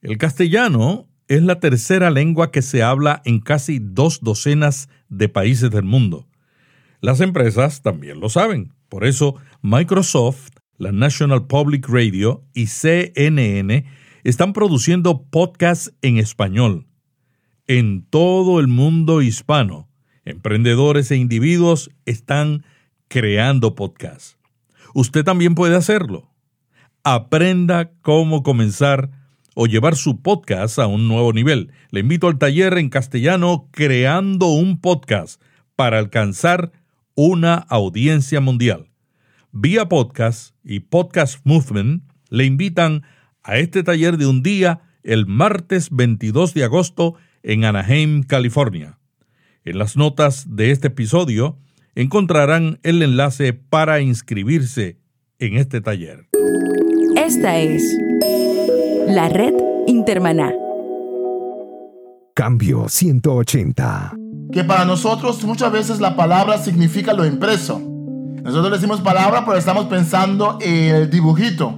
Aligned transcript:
El 0.00 0.16
castellano 0.16 1.08
es 1.26 1.42
la 1.42 1.58
tercera 1.58 2.10
lengua 2.10 2.50
que 2.52 2.62
se 2.62 2.82
habla 2.82 3.20
en 3.24 3.40
casi 3.40 3.80
dos 3.80 4.20
docenas 4.20 4.88
de 5.08 5.28
países 5.28 5.70
del 5.70 5.82
mundo. 5.82 6.28
Las 7.00 7.20
empresas 7.20 7.82
también 7.82 8.20
lo 8.20 8.28
saben. 8.28 8.72
Por 8.88 9.04
eso, 9.04 9.34
Microsoft, 9.60 10.50
la 10.76 10.92
National 10.92 11.46
Public 11.46 11.88
Radio 11.88 12.44
y 12.54 12.66
CNN 12.66 13.84
están 14.24 14.52
produciendo 14.52 15.24
podcasts 15.24 15.92
en 16.00 16.18
español. 16.18 16.86
En 17.66 18.06
todo 18.06 18.60
el 18.60 18.68
mundo 18.68 19.20
hispano, 19.20 19.88
emprendedores 20.24 21.10
e 21.10 21.16
individuos 21.16 21.90
están 22.06 22.64
creando 23.08 23.74
podcasts. 23.74 24.38
Usted 24.94 25.24
también 25.24 25.54
puede 25.54 25.76
hacerlo. 25.76 26.30
Aprenda 27.02 27.92
cómo 28.00 28.42
comenzar 28.42 29.10
o 29.60 29.66
llevar 29.66 29.96
su 29.96 30.22
podcast 30.22 30.78
a 30.78 30.86
un 30.86 31.08
nuevo 31.08 31.32
nivel. 31.32 31.72
Le 31.90 31.98
invito 31.98 32.28
al 32.28 32.38
taller 32.38 32.78
en 32.78 32.90
castellano 32.90 33.68
Creando 33.72 34.46
un 34.46 34.80
podcast 34.80 35.42
para 35.74 35.98
alcanzar 35.98 36.70
una 37.16 37.56
audiencia 37.56 38.40
mundial. 38.40 38.88
Vía 39.50 39.88
Podcast 39.88 40.54
y 40.62 40.78
Podcast 40.78 41.40
Movement 41.42 42.04
le 42.28 42.44
invitan 42.44 43.02
a 43.42 43.56
este 43.56 43.82
taller 43.82 44.16
de 44.16 44.26
un 44.26 44.44
día 44.44 44.82
el 45.02 45.26
martes 45.26 45.88
22 45.90 46.54
de 46.54 46.62
agosto 46.62 47.16
en 47.42 47.64
Anaheim, 47.64 48.22
California. 48.22 49.00
En 49.64 49.76
las 49.76 49.96
notas 49.96 50.54
de 50.54 50.70
este 50.70 50.86
episodio 50.86 51.58
encontrarán 51.96 52.78
el 52.84 53.02
enlace 53.02 53.54
para 53.54 54.00
inscribirse 54.02 55.00
en 55.40 55.56
este 55.56 55.80
taller. 55.80 56.28
Esta 57.16 57.58
es 57.58 57.82
la 59.08 59.28
red 59.30 59.54
Intermaná. 59.86 60.52
Cambio 62.34 62.88
180. 62.88 64.14
Que 64.52 64.64
para 64.64 64.84
nosotros 64.84 65.42
muchas 65.44 65.72
veces 65.72 65.98
la 65.98 66.14
palabra 66.14 66.58
significa 66.58 67.14
lo 67.14 67.24
impreso. 67.24 67.80
Nosotros 67.80 68.70
decimos 68.72 69.00
palabra, 69.00 69.44
pero 69.46 69.56
estamos 69.56 69.86
pensando 69.86 70.58
en 70.60 70.94
el 70.94 71.10
dibujito. 71.10 71.74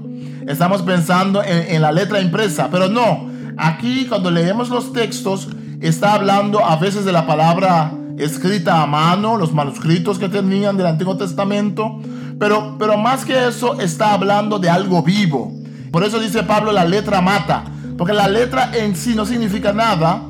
Estamos 0.49 0.83
pensando 0.83 1.43
en, 1.43 1.77
en 1.77 1.83
la 1.83 1.93
letra 1.93 2.21
impresa. 2.21 2.69
Pero 2.71 2.89
no, 2.89 3.31
aquí 3.57 4.07
cuando 4.07 4.31
leemos 4.31 4.69
los 4.69 4.93
textos, 4.93 5.49
está 5.81 6.15
hablando 6.15 6.65
a 6.65 6.77
veces 6.77 7.05
de 7.05 7.13
la 7.13 7.29
palabra 7.29 7.93
escrita 8.19 8.83
a 8.83 8.87
mano, 8.87 9.37
los 9.37 9.53
manuscritos 9.53 10.19
que 10.19 10.29
tenían 10.29 10.77
del 10.77 10.87
Antiguo 10.87 11.17
Testamento. 11.17 12.01
Pero, 12.41 12.77
pero 12.77 12.97
más 12.97 13.25
que 13.25 13.47
eso, 13.47 13.81
está 13.81 14.15
hablando 14.15 14.59
de 14.59 14.69
algo 14.69 15.03
vivo. 15.03 15.60
Por 15.91 16.05
eso 16.05 16.21
dice 16.21 16.43
Pablo, 16.43 16.73
la 16.73 16.85
letra 16.85 17.21
mata. 17.21 17.65
Porque 17.99 18.15
la 18.15 18.29
letra 18.29 18.71
en 18.75 18.97
sí 18.97 19.15
no 19.15 19.27
significa 19.27 19.73
nada. 19.73 20.23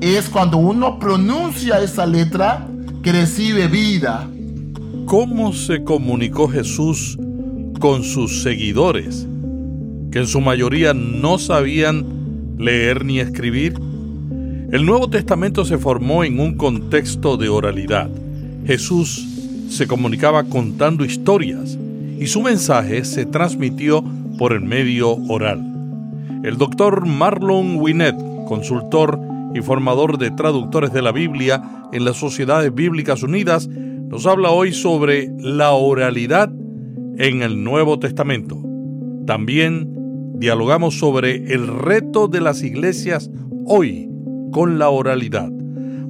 Es 0.00 0.28
cuando 0.28 0.56
uno 0.56 0.98
pronuncia 0.98 1.80
esa 1.80 2.06
letra 2.06 2.66
que 3.02 3.12
recibe 3.12 3.68
vida. 3.68 4.28
¿Cómo 5.06 5.52
se 5.52 5.84
comunicó 5.84 6.48
Jesús 6.48 7.18
con 7.80 8.02
sus 8.02 8.42
seguidores, 8.42 9.26
que 10.10 10.20
en 10.20 10.26
su 10.26 10.40
mayoría 10.40 10.94
no 10.94 11.38
sabían 11.38 12.56
leer 12.58 13.04
ni 13.04 13.20
escribir? 13.20 13.74
El 14.72 14.86
Nuevo 14.86 15.10
Testamento 15.10 15.64
se 15.64 15.78
formó 15.78 16.24
en 16.24 16.40
un 16.40 16.56
contexto 16.56 17.36
de 17.36 17.48
oralidad. 17.48 18.08
Jesús 18.66 19.28
se 19.68 19.86
comunicaba 19.86 20.44
contando 20.44 21.04
historias 21.04 21.76
y 22.18 22.26
su 22.26 22.40
mensaje 22.40 23.04
se 23.04 23.26
transmitió 23.26 24.04
por 24.38 24.52
el 24.52 24.62
medio 24.62 25.12
oral. 25.28 25.60
El 26.44 26.56
doctor 26.58 27.06
Marlon 27.06 27.76
Winnet, 27.76 28.16
consultor 28.46 29.20
y 29.54 29.60
formador 29.60 30.18
de 30.18 30.30
traductores 30.30 30.92
de 30.92 31.02
la 31.02 31.12
Biblia 31.12 31.62
en 31.92 32.04
las 32.04 32.16
Sociedades 32.16 32.74
Bíblicas 32.74 33.22
Unidas, 33.22 33.68
nos 33.68 34.26
habla 34.26 34.50
hoy 34.50 34.72
sobre 34.72 35.30
la 35.38 35.72
oralidad 35.72 36.50
en 37.18 37.42
el 37.42 37.62
Nuevo 37.62 37.98
Testamento. 37.98 38.60
También 39.26 39.88
dialogamos 40.38 40.98
sobre 40.98 41.52
el 41.52 41.68
reto 41.68 42.28
de 42.28 42.40
las 42.40 42.62
iglesias 42.62 43.30
hoy 43.66 44.08
con 44.50 44.78
la 44.78 44.90
oralidad. 44.90 45.50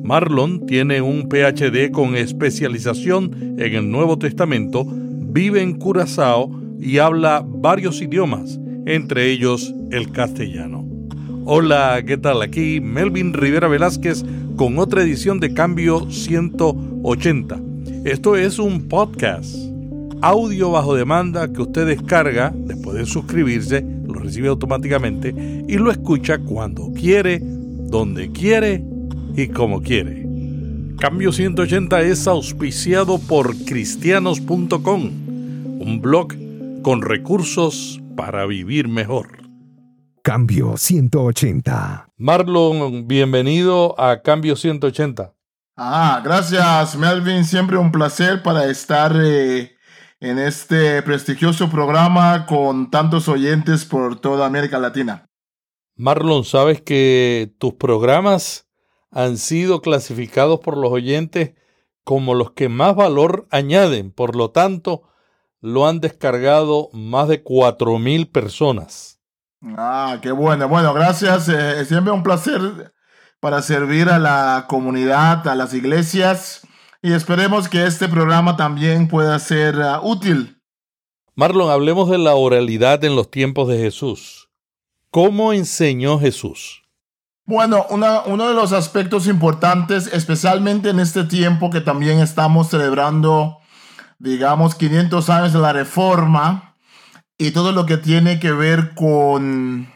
Marlon 0.03 0.67
tiene 0.67 1.01
un 1.01 1.29
PhD 1.29 1.91
con 1.93 2.17
especialización 2.17 3.57
en 3.59 3.75
el 3.75 3.91
Nuevo 3.91 4.19
Testamento, 4.19 4.85
vive 4.87 5.63
en 5.63 5.75
Curazao 5.75 6.51
y 6.83 6.99
habla 6.99 7.45
varios 7.47 8.03
idiomas, 8.03 8.59
entre 8.87 9.31
ellos 9.31 9.73
el 9.93 10.11
castellano. 10.11 10.85
Hola, 11.45 12.03
¿qué 12.05 12.17
tal? 12.17 12.43
Aquí 12.43 12.81
Melvin 12.81 13.33
Rivera 13.33 13.69
Velázquez 13.69 14.25
con 14.57 14.79
otra 14.79 15.03
edición 15.03 15.39
de 15.39 15.55
Cambio 15.55 16.11
180. 16.11 17.61
Esto 18.05 18.37
es 18.37 18.59
un 18.59 18.89
podcast, 18.89 19.55
audio 20.23 20.73
bajo 20.73 20.97
demanda 20.97 21.53
que 21.53 21.63
usted 21.63 21.87
descarga 21.87 22.53
después 22.53 22.97
de 22.97 23.07
suscribirse, 23.07 23.85
lo 24.05 24.15
recibe 24.15 24.49
automáticamente 24.49 25.33
y 25.69 25.77
lo 25.77 25.93
escucha 25.93 26.39
cuando 26.39 26.91
quiere, 26.93 27.41
donde 27.43 28.33
quiere 28.33 28.85
y 29.37 29.47
como 29.47 29.83
quiere. 29.83 30.27
Cambio 30.99 31.31
180 31.31 32.03
es 32.03 32.27
auspiciado 32.27 33.19
por 33.19 33.57
cristianos.com, 33.65 35.11
un 35.81 36.01
blog 36.01 36.42
con 36.83 37.01
recursos 37.03 38.01
para 38.17 38.45
vivir 38.47 38.89
mejor. 38.89 39.43
Cambio 40.23 40.77
180. 40.77 42.09
Marlon, 42.17 43.07
bienvenido 43.07 43.99
a 43.99 44.23
Cambio 44.23 44.57
180. 44.57 45.33
Ah, 45.77 46.21
gracias 46.25 46.97
Melvin, 46.97 47.45
siempre 47.45 47.79
un 47.79 47.91
placer 47.91 48.43
para 48.43 48.67
estar 48.67 49.17
eh, 49.17 49.77
en 50.21 50.39
este 50.39 51.03
prestigioso 51.03 51.71
programa 51.71 52.47
con 52.47 52.91
tantos 52.91 53.29
oyentes 53.29 53.85
por 53.85 54.21
toda 54.21 54.47
América 54.47 54.79
Latina. 54.79 55.27
Marlon, 55.97 56.45
sabes 56.45 56.83
que 56.83 57.55
tus 57.59 57.75
programas 57.75 58.69
han 59.11 59.39
sido 59.39 59.81
clasificados 59.81 60.61
por 60.61 60.77
los 60.77 60.91
oyentes 60.91 61.53
como 62.05 62.35
los 62.35 62.53
que 62.53 62.69
más 62.69 62.97
valor 62.97 63.47
añaden, 63.51 64.11
por 64.11 64.35
lo 64.35 64.51
tanto, 64.51 65.03
lo 65.63 65.87
han 65.87 66.01
descargado 66.01 66.91
más 66.93 67.29
de 67.29 67.43
4.000 67.43 68.31
personas. 68.31 69.21
Ah, 69.79 70.19
qué 70.21 70.33
bueno. 70.33 70.69
Bueno, 70.69 70.93
gracias. 70.93 71.49
Eh, 71.49 71.85
siempre 71.87 72.13
un 72.13 72.25
placer 72.25 72.93
para 73.41 73.63
servir 73.63 74.09
a 74.09 74.19
la 74.19 74.67
comunidad, 74.69 75.47
a 75.49 75.55
las 75.55 75.73
iglesias 75.73 76.67
y 77.01 77.13
esperemos 77.13 77.69
que 77.69 77.87
este 77.87 78.09
programa 78.09 78.57
también 78.57 79.09
pueda 79.09 79.39
ser 79.39 79.77
uh, 79.77 79.99
útil. 80.03 80.61
Marlon, 81.35 81.71
hablemos 81.71 82.11
de 82.11 82.19
la 82.19 82.35
oralidad 82.35 83.03
en 83.05 83.17
los 83.17 83.31
tiempos 83.31 83.69
de 83.69 83.79
Jesús. 83.79 84.51
¿Cómo 85.11 85.53
enseñó 85.53 86.19
Jesús? 86.19 86.83
Bueno, 87.45 87.87
una, 87.91 88.23
uno 88.23 88.49
de 88.49 88.55
los 88.55 88.73
aspectos 88.73 89.27
importantes, 89.27 90.07
especialmente 90.13 90.91
en 90.91 91.01
este 91.01 91.25
tiempo 91.25 91.71
que 91.71 91.81
también 91.81 92.21
estamos 92.21 92.69
celebrando 92.69 93.59
digamos, 94.23 94.77
500 94.77 95.31
años 95.31 95.53
de 95.53 95.59
la 95.59 95.73
reforma 95.73 96.77
y 97.37 97.51
todo 97.51 97.73
lo 97.73 97.87
que 97.87 97.97
tiene 97.97 98.39
que 98.39 98.53
ver 98.53 98.95
con 98.95 99.93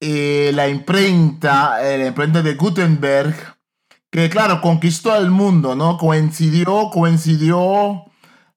eh, 0.00 0.52
la 0.54 0.68
imprenta, 0.68 1.86
eh, 1.86 1.98
la 1.98 2.06
imprenta 2.06 2.40
de 2.40 2.54
Gutenberg, 2.54 3.36
que 4.10 4.30
claro, 4.30 4.62
conquistó 4.62 5.12
al 5.12 5.30
mundo, 5.30 5.76
¿no? 5.76 5.98
Coincidió, 5.98 6.88
coincidió 6.90 8.04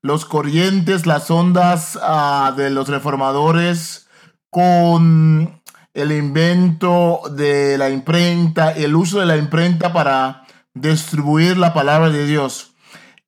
los 0.02 0.24
corrientes, 0.24 1.06
las 1.06 1.30
ondas 1.30 2.00
ah, 2.02 2.54
de 2.56 2.70
los 2.70 2.88
reformadores 2.88 4.08
con 4.50 5.62
el 5.94 6.12
invento 6.14 7.20
de 7.32 7.78
la 7.78 7.90
imprenta, 7.90 8.72
el 8.72 8.96
uso 8.96 9.20
de 9.20 9.26
la 9.26 9.36
imprenta 9.36 9.92
para 9.92 10.46
distribuir 10.74 11.58
la 11.58 11.74
palabra 11.74 12.10
de 12.10 12.26
Dios. 12.26 12.69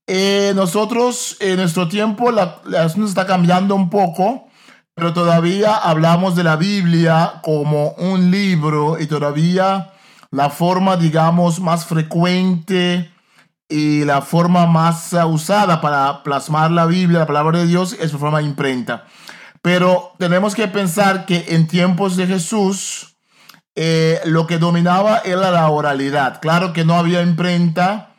Eh, 0.08 0.54
nosotros, 0.56 1.38
en 1.40 1.58
nuestro 1.58 1.88
tiempo, 1.88 2.32
la, 2.32 2.62
la 2.66 2.86
está 2.86 3.26
cambiando 3.26 3.76
un 3.76 3.90
poco, 3.90 4.48
pero 4.94 5.14
todavía 5.14 5.76
hablamos 5.76 6.36
de 6.36 6.44
la 6.44 6.56
Biblia 6.56 7.40
como 7.44 7.92
un 7.92 8.30
libro 8.32 9.00
y 9.00 9.08
todavía 9.08 9.94
la 10.32 10.50
forma, 10.50 10.98
digamos, 10.98 11.60
más 11.60 11.86
frecuente 11.86 13.12
y 13.70 14.04
la 14.04 14.22
forma 14.22 14.66
más 14.66 15.14
usada 15.28 15.80
para 15.82 16.24
plasmar 16.24 16.72
la 16.72 16.86
Biblia, 16.86 17.20
la 17.20 17.28
palabra 17.28 17.60
de 17.60 17.68
Dios, 17.68 17.96
es 18.00 18.12
forma 18.12 18.42
imprenta. 18.42 19.06
Pero 19.62 20.14
tenemos 20.18 20.56
que 20.56 20.68
pensar 20.68 21.26
que 21.26 21.46
en 21.50 21.68
tiempos 21.68 22.18
de 22.18 22.28
Jesús, 22.28 23.16
eh, 23.76 24.20
lo 24.26 24.48
que 24.48 24.58
dominaba 24.58 25.20
era 25.24 25.52
la 25.52 25.70
oralidad. 25.70 26.42
Claro 26.42 26.74
que 26.74 26.84
no 26.84 26.96
había 26.96 27.22
imprenta, 27.22 28.11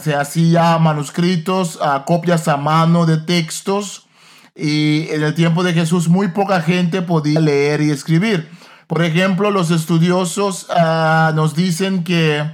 se 0.00 0.14
hacía 0.14 0.78
manuscritos, 0.78 1.78
copias 2.06 2.48
a 2.48 2.56
mano 2.56 3.06
de 3.06 3.18
textos 3.18 4.06
y 4.54 5.08
en 5.10 5.22
el 5.22 5.34
tiempo 5.34 5.62
de 5.62 5.72
Jesús 5.72 6.08
muy 6.08 6.28
poca 6.28 6.60
gente 6.60 7.02
podía 7.02 7.40
leer 7.40 7.80
y 7.80 7.90
escribir. 7.90 8.48
Por 8.86 9.02
ejemplo, 9.02 9.50
los 9.50 9.70
estudiosos 9.70 10.66
ah, 10.70 11.32
nos 11.34 11.54
dicen 11.54 12.04
que 12.04 12.44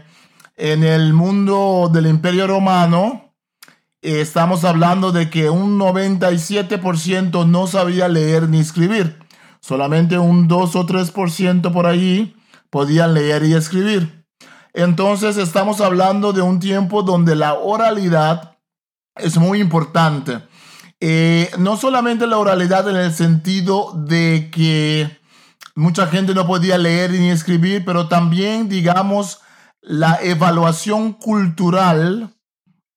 en 0.57 0.85
el 0.85 1.13
mundo 1.13 1.91
del 1.93 2.07
imperio 2.07 2.47
romano, 2.47 3.33
eh, 4.03 4.21
estamos 4.21 4.65
hablando 4.65 5.11
de 5.11 5.31
que 5.31 5.51
un 5.51 5.79
97% 5.79 7.47
no 7.47 7.67
sabía 7.67 8.09
leer 8.09 8.49
ni 8.49 8.61
escribir. 8.61 9.19
Solamente 9.61 10.19
un 10.19 10.47
2 10.47 10.77
o 10.77 10.87
3% 10.87 11.73
por 11.73 11.87
allí 11.87 12.37
podían 12.71 13.15
leer 13.15 13.45
y 13.45 13.55
escribir. 13.55 14.18
Entonces 14.75 15.37
estamos 15.37 15.81
hablando 15.81 16.33
de 16.33 16.43
un 16.43 16.61
tiempo 16.61 17.03
donde 17.03 17.35
la 17.35 17.55
oralidad 17.55 18.57
es 19.17 19.37
muy 19.39 19.61
importante. 19.61 20.41
Eh, 21.01 21.51
no 21.59 21.77
solamente 21.77 22.27
la 22.27 22.39
oralidad 22.39 22.89
en 22.89 22.97
el 22.97 23.13
sentido 23.13 23.93
de 23.95 24.51
que 24.53 25.19
mucha 25.75 26.09
gente 26.09 26.35
no 26.35 26.47
podía 26.47 26.77
leer 26.77 27.13
ni 27.13 27.31
escribir, 27.31 27.85
pero 27.85 28.09
también, 28.09 28.69
digamos, 28.69 29.41
la 29.81 30.19
evaluación 30.23 31.13
cultural 31.13 32.35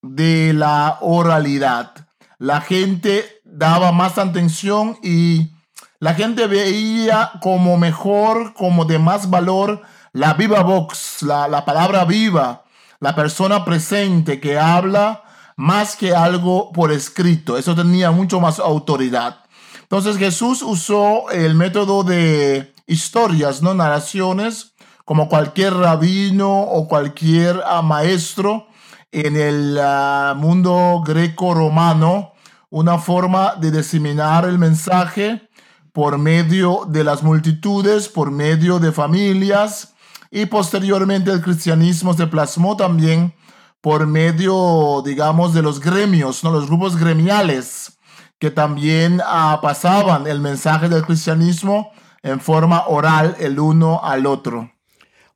de 0.02 0.54
la 0.54 0.98
oralidad. 1.02 1.94
La 2.40 2.62
gente 2.62 3.24
daba 3.46 3.92
más 3.92 4.18
atención 4.18 4.98
y 5.04 5.52
la 6.00 6.16
gente 6.16 6.48
veía 6.48 7.34
como 7.40 7.78
mejor, 7.78 8.56
como 8.56 8.86
de 8.86 8.98
más 8.98 9.30
valor, 9.30 9.84
la 10.14 10.34
viva 10.34 10.62
vox, 10.64 11.22
la, 11.22 11.48
la 11.48 11.66
palabra 11.66 12.06
viva, 12.06 12.64
la 13.00 13.16
persona 13.16 13.66
presente 13.66 14.40
que 14.40 14.58
habla 14.58 15.24
más 15.56 15.96
que 15.96 16.16
algo 16.16 16.72
por 16.72 16.92
escrito. 16.92 17.58
Eso 17.58 17.76
tenía 17.76 18.12
mucho 18.12 18.40
más 18.40 18.60
autoridad. 18.60 19.38
Entonces 19.82 20.18
Jesús 20.18 20.62
usó 20.62 21.30
el 21.32 21.56
método 21.56 22.04
de 22.04 22.74
historias, 22.88 23.62
no 23.62 23.74
narraciones, 23.74 24.74
como 25.06 25.28
cualquier 25.28 25.74
rabino 25.74 26.62
o 26.62 26.88
cualquier 26.88 27.62
ah, 27.66 27.82
maestro 27.82 28.68
en 29.12 29.36
el 29.36 29.78
ah, 29.82 30.34
mundo 30.38 31.04
greco-romano, 31.06 32.34
una 32.70 32.98
forma 32.98 33.56
de 33.56 33.72
diseminar 33.72 34.46
el 34.46 34.58
mensaje 34.58 35.50
por 35.92 36.18
medio 36.18 36.86
de 36.88 37.04
las 37.04 37.22
multitudes, 37.22 38.08
por 38.08 38.32
medio 38.32 38.80
de 38.80 38.94
familias, 38.94 39.91
y 40.32 40.46
posteriormente 40.46 41.30
el 41.30 41.42
cristianismo 41.42 42.14
se 42.14 42.26
plasmó 42.26 42.78
también 42.78 43.34
por 43.82 44.08
medio, 44.08 45.04
digamos, 45.06 45.54
de 45.54 45.62
los 45.62 45.82
gremios, 45.82 46.44
¿no? 46.44 46.52
los 46.52 46.68
grupos 46.68 46.96
gremiales, 46.96 47.98
que 48.40 48.50
también 48.50 49.20
ah, 49.26 49.60
pasaban 49.62 50.28
el 50.28 50.40
mensaje 50.40 50.88
del 50.88 51.04
cristianismo 51.04 51.92
en 52.24 52.40
forma 52.40 52.88
oral 52.88 53.36
el 53.40 53.60
uno 53.60 54.00
al 54.04 54.26
otro. 54.26 54.72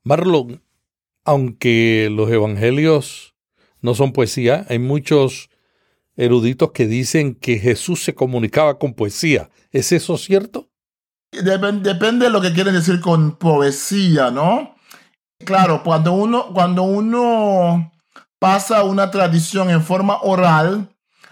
Marlon, 0.04 0.62
aunque 1.26 2.08
los 2.12 2.32
evangelios 2.32 3.36
no 3.82 3.96
son 3.96 4.14
poesía, 4.14 4.66
hay 4.70 4.80
muchos 4.80 5.50
eruditos 6.16 6.72
que 6.72 6.88
dicen 6.88 7.36
que 7.36 7.60
Jesús 7.60 8.04
se 8.04 8.16
comunicaba 8.16 8.80
con 8.80 8.94
poesía. 8.94 9.50
¿Es 9.72 9.92
eso 9.92 10.18
cierto? 10.18 10.70
depende 11.32 12.26
de 12.26 12.30
lo 12.30 12.40
que 12.40 12.54
quieren 12.54 12.74
decir 12.74 13.02
con 13.02 13.36
poesía, 13.36 14.32
¿no? 14.32 14.75
Claro, 15.44 15.84
cuando 15.84 16.14
uno, 16.14 16.48
cuando 16.54 16.84
uno 16.84 17.92
pasa 18.40 18.84
una 18.84 19.12
tradición 19.12 19.70
en 19.70 19.84
forma 19.84 20.18
oral, 20.22 20.90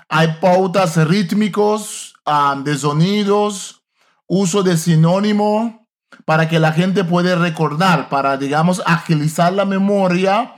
hay 0.09 0.38
pautas 0.41 0.97
rítmicos, 1.07 2.13
ah, 2.25 2.55
de 2.63 2.77
sonidos, 2.77 3.81
uso 4.27 4.63
de 4.63 4.77
sinónimo 4.77 5.88
para 6.25 6.47
que 6.47 6.59
la 6.59 6.73
gente 6.73 7.03
pueda 7.03 7.35
recordar, 7.35 8.09
para, 8.09 8.38
digamos, 8.38 8.81
agilizar 8.85 9.53
la 9.53 9.65
memoria. 9.65 10.53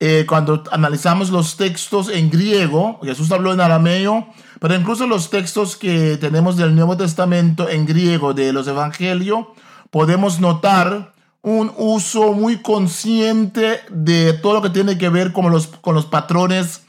Eh, 0.00 0.24
cuando 0.28 0.64
analizamos 0.70 1.30
los 1.30 1.56
textos 1.56 2.08
en 2.08 2.30
griego, 2.30 3.00
Jesús 3.02 3.30
habló 3.32 3.52
en 3.52 3.60
arameo, 3.60 4.28
pero 4.60 4.74
incluso 4.74 5.06
los 5.06 5.30
textos 5.30 5.76
que 5.76 6.16
tenemos 6.16 6.56
del 6.56 6.74
Nuevo 6.74 6.96
Testamento 6.96 7.68
en 7.68 7.86
griego 7.86 8.34
de 8.34 8.52
los 8.52 8.66
Evangelios, 8.66 9.46
podemos 9.90 10.40
notar 10.40 11.12
un 11.44 11.70
uso 11.76 12.32
muy 12.32 12.62
consciente 12.62 13.80
de 13.90 14.32
todo 14.32 14.54
lo 14.54 14.62
que 14.62 14.70
tiene 14.70 14.96
que 14.96 15.10
ver 15.10 15.34
con 15.34 15.50
los, 15.52 15.66
con 15.66 15.94
los 15.94 16.06
patrones, 16.06 16.84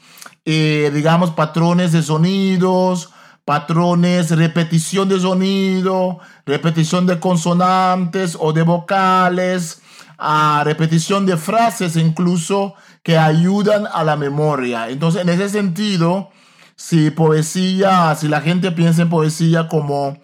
eh, 0.46 0.90
digamos, 0.94 1.30
patrones 1.32 1.92
de 1.92 2.02
sonidos, 2.02 3.10
patrones, 3.44 4.30
repetición 4.30 5.10
de 5.10 5.20
sonido, 5.20 6.20
repetición 6.46 7.06
de 7.06 7.20
consonantes 7.20 8.34
o 8.40 8.54
de 8.54 8.62
vocales, 8.62 9.82
a 10.16 10.62
repetición 10.64 11.26
de 11.26 11.36
frases 11.36 11.94
incluso 11.96 12.76
que 13.02 13.18
ayudan 13.18 13.86
a 13.92 14.04
la 14.04 14.16
memoria. 14.16 14.88
Entonces, 14.88 15.20
en 15.20 15.28
ese 15.28 15.50
sentido, 15.50 16.30
si 16.76 17.10
poesía, 17.10 18.14
si 18.14 18.28
la 18.28 18.40
gente 18.40 18.72
piensa 18.72 19.02
en 19.02 19.10
poesía 19.10 19.68
como 19.68 20.16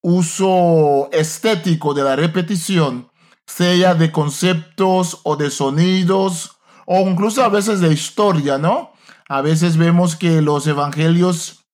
uso 0.00 1.08
estético 1.10 1.92
de 1.92 2.04
la 2.04 2.14
repetición, 2.14 3.09
sea 3.56 3.94
de 3.94 4.12
conceptos 4.12 5.20
o 5.24 5.36
de 5.36 5.50
sonidos 5.50 6.58
o 6.86 7.00
incluso 7.00 7.42
a 7.42 7.48
veces 7.48 7.80
de 7.80 7.92
historia, 7.92 8.58
¿no? 8.58 8.92
A 9.28 9.42
veces 9.42 9.76
vemos 9.76 10.16
que 10.16 10.40
los 10.40 10.66
evangelios 10.66 11.64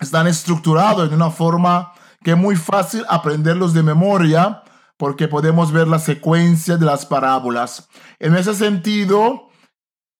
están 0.00 0.26
estructurados 0.26 1.08
de 1.08 1.16
una 1.16 1.30
forma 1.30 1.92
que 2.22 2.32
es 2.32 2.36
muy 2.36 2.56
fácil 2.56 3.04
aprenderlos 3.08 3.72
de 3.72 3.82
memoria 3.82 4.62
porque 4.96 5.26
podemos 5.26 5.72
ver 5.72 5.88
la 5.88 5.98
secuencia 5.98 6.76
de 6.76 6.86
las 6.86 7.06
parábolas. 7.06 7.88
En 8.18 8.36
ese 8.36 8.54
sentido, 8.54 9.48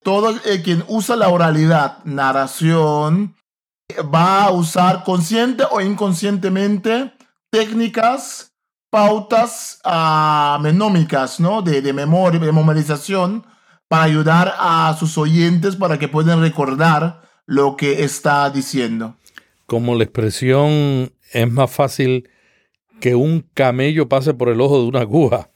todo 0.02 0.30
el 0.30 0.62
quien 0.62 0.84
usa 0.88 1.14
la 1.16 1.28
oralidad, 1.28 2.02
narración, 2.04 3.36
va 4.12 4.44
a 4.44 4.50
usar 4.50 5.04
consciente 5.04 5.64
o 5.70 5.80
inconscientemente 5.80 7.12
técnicas 7.50 8.51
pautas 8.92 9.80
uh, 9.86 10.60
menómicas, 10.60 11.40
¿no? 11.40 11.62
De, 11.62 11.80
memoria, 11.94 12.38
de 12.38 12.52
memorización, 12.52 13.42
para 13.88 14.02
ayudar 14.02 14.54
a 14.58 14.94
sus 15.00 15.16
oyentes 15.16 15.76
para 15.76 15.98
que 15.98 16.08
puedan 16.08 16.42
recordar 16.42 17.22
lo 17.46 17.74
que 17.78 18.04
está 18.04 18.50
diciendo. 18.50 19.16
Como 19.64 19.94
la 19.94 20.04
expresión 20.04 21.10
es 21.32 21.50
más 21.50 21.70
fácil 21.70 22.28
que 23.00 23.14
un 23.14 23.48
camello 23.54 24.10
pase 24.10 24.34
por 24.34 24.50
el 24.50 24.60
ojo 24.60 24.82
de 24.82 24.88
una 24.88 25.00
aguja. 25.00 25.48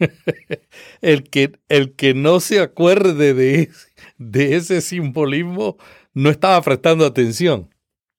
el, 1.00 1.22
que, 1.30 1.60
el 1.68 1.94
que 1.94 2.12
no 2.12 2.40
se 2.40 2.58
acuerde 2.58 3.34
de, 3.34 3.70
de 4.18 4.56
ese 4.56 4.80
simbolismo 4.80 5.76
no 6.12 6.28
estaba 6.28 6.60
prestando 6.60 7.06
atención. 7.06 7.69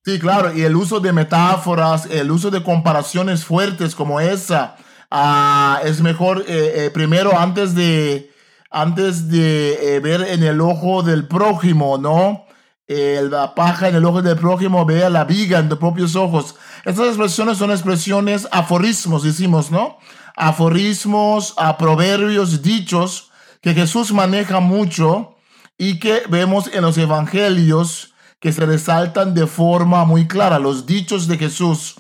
Sí, 0.04 0.18
claro, 0.18 0.52
y 0.52 0.64
el 0.64 0.76
uso 0.76 1.00
de 1.00 1.14
metáforas, 1.14 2.08
el 2.08 2.32
uso 2.32 2.50
de 2.50 2.64
comparaciones 2.64 3.46
fuertes 3.46 3.94
como 3.94 4.20
esa, 4.20 4.76
ah, 5.12 5.80
es 5.86 6.02
mejor 6.02 6.44
eh, 6.48 6.86
eh, 6.86 6.90
primero 6.90 7.38
antes 7.38 7.76
de, 7.76 8.32
antes 8.72 9.30
de 9.30 9.96
eh, 9.96 10.00
ver 10.00 10.22
en 10.22 10.42
el 10.42 10.60
ojo 10.60 11.04
del 11.04 11.28
prójimo, 11.28 11.98
¿no? 11.98 12.46
la 12.88 13.56
paja 13.56 13.88
en 13.88 13.96
el 13.96 14.04
ojo 14.04 14.22
del 14.22 14.38
prójimo, 14.38 14.86
vea 14.86 15.10
la 15.10 15.24
viga 15.24 15.60
en 15.60 15.70
tus 15.70 15.78
propios 15.78 16.18
ojos. 16.18 16.56
Estas 16.84 17.08
expresiones 17.08 17.58
son 17.58 17.72
expresiones 17.72 18.50
aforismos, 18.52 19.24
decimos, 19.24 19.72
¿no? 19.72 19.98
Aforismos, 20.36 21.54
a 21.56 21.78
proverbios, 21.78 22.62
dichos 22.62 23.32
que 23.62 23.74
Jesús 23.74 24.12
maneja 24.12 24.60
mucho 24.60 25.38
y 25.78 26.00
que 26.00 26.24
vemos 26.28 26.70
en 26.74 26.82
los 26.82 26.98
evangelios 26.98 28.11
que 28.42 28.52
se 28.52 28.66
resaltan 28.66 29.34
de 29.34 29.48
forma 29.48 30.04
muy 30.04 30.28
clara, 30.28 30.60
los 30.60 30.86
dichos 30.86 31.28
de 31.28 31.38
Jesús. 31.38 31.96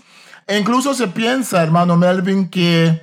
E 0.48 0.57
incluso 0.57 0.93
se 0.93 1.07
piensa, 1.07 1.63
hermano 1.63 1.95
Melvin, 1.95 2.50
que 2.50 3.01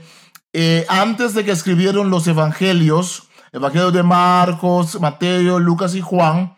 eh, 0.53 0.85
antes 0.89 1.33
de 1.33 1.45
que 1.45 1.53
escribieron 1.53 2.11
los 2.11 2.27
evangelios, 2.27 3.29
Evangelio 3.53 3.91
de 3.91 4.03
Marcos, 4.03 5.01
Mateo, 5.01 5.59
Lucas 5.59 5.95
y 5.95 6.03
Juan, 6.03 6.55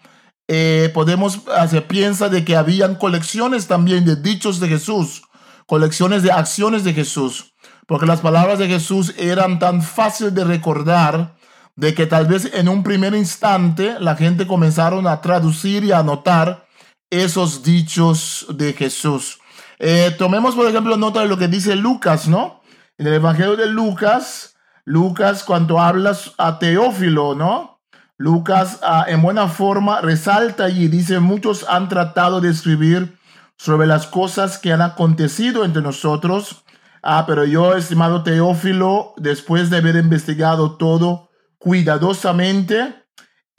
eh, 0.49 0.91
podemos, 0.93 1.43
ah, 1.57 1.69
se 1.69 1.83
piensa 1.83 2.29
de 2.29 2.45
que 2.45 2.57
habían 2.57 2.97
colecciones 2.97 3.69
también 3.69 4.05
de 4.05 4.17
dichos 4.17 4.59
de 4.59 4.69
Jesús, 4.69 5.23
colecciones 5.67 6.25
de 6.25 6.33
acciones 6.33 6.83
de 6.83 6.93
Jesús, 6.93 7.55
porque 7.87 8.07
las 8.07 8.21
palabras 8.21 8.59
de 8.59 8.67
Jesús 8.67 9.15
eran 9.17 9.61
tan 9.61 9.83
fáciles 9.83 10.35
de 10.35 10.45
recordar 10.45 11.37
de 11.77 11.95
que 11.95 12.07
tal 12.07 12.27
vez 12.27 12.51
en 12.53 12.69
un 12.69 12.83
primer 12.83 13.15
instante 13.15 13.97
la 14.01 14.17
gente 14.17 14.47
comenzaron 14.47 15.07
a 15.07 15.21
traducir 15.21 15.85
y 15.85 15.93
a 15.93 16.01
anotar 16.01 16.67
esos 17.11 17.63
dichos 17.63 18.47
de 18.49 18.73
Jesús. 18.73 19.39
Eh, 19.79 20.15
tomemos, 20.19 20.55
por 20.55 20.67
ejemplo, 20.67 20.97
nota 20.97 21.21
de 21.21 21.29
lo 21.29 21.37
que 21.37 21.49
dice 21.49 21.77
Lucas, 21.77 22.29
¿no? 22.29 22.63
En 22.99 23.07
el 23.07 23.15
Evangelio 23.15 23.57
de 23.57 23.67
Lucas, 23.67 24.57
Lucas, 24.85 25.45
cuando 25.45 25.81
hablas 25.81 26.33
a 26.39 26.59
Teófilo, 26.59 27.35
¿no? 27.35 27.81
Lucas, 28.17 28.81
ah, 28.83 29.07
en 29.09 29.23
buena 29.23 29.49
forma, 29.49 30.01
resalta 30.01 30.69
y 30.69 30.89
dice, 30.89 31.21
muchos 31.21 31.65
han 31.69 31.89
tratado 31.89 32.41
de 32.41 32.51
escribir 32.51 33.19
sobre 33.57 33.87
las 33.87 34.07
cosas 34.07 34.59
que 34.59 34.73
han 34.73 34.83
acontecido 34.83 35.65
entre 35.65 35.83
nosotros, 35.83 36.65
Ah, 37.03 37.25
pero 37.27 37.45
yo, 37.45 37.77
estimado 37.77 38.23
Teófilo, 38.23 39.15
después 39.17 39.71
de 39.71 39.79
haber 39.79 39.97
investigado 39.97 40.77
todo 40.77 41.31
cuidadosamente, 41.59 43.00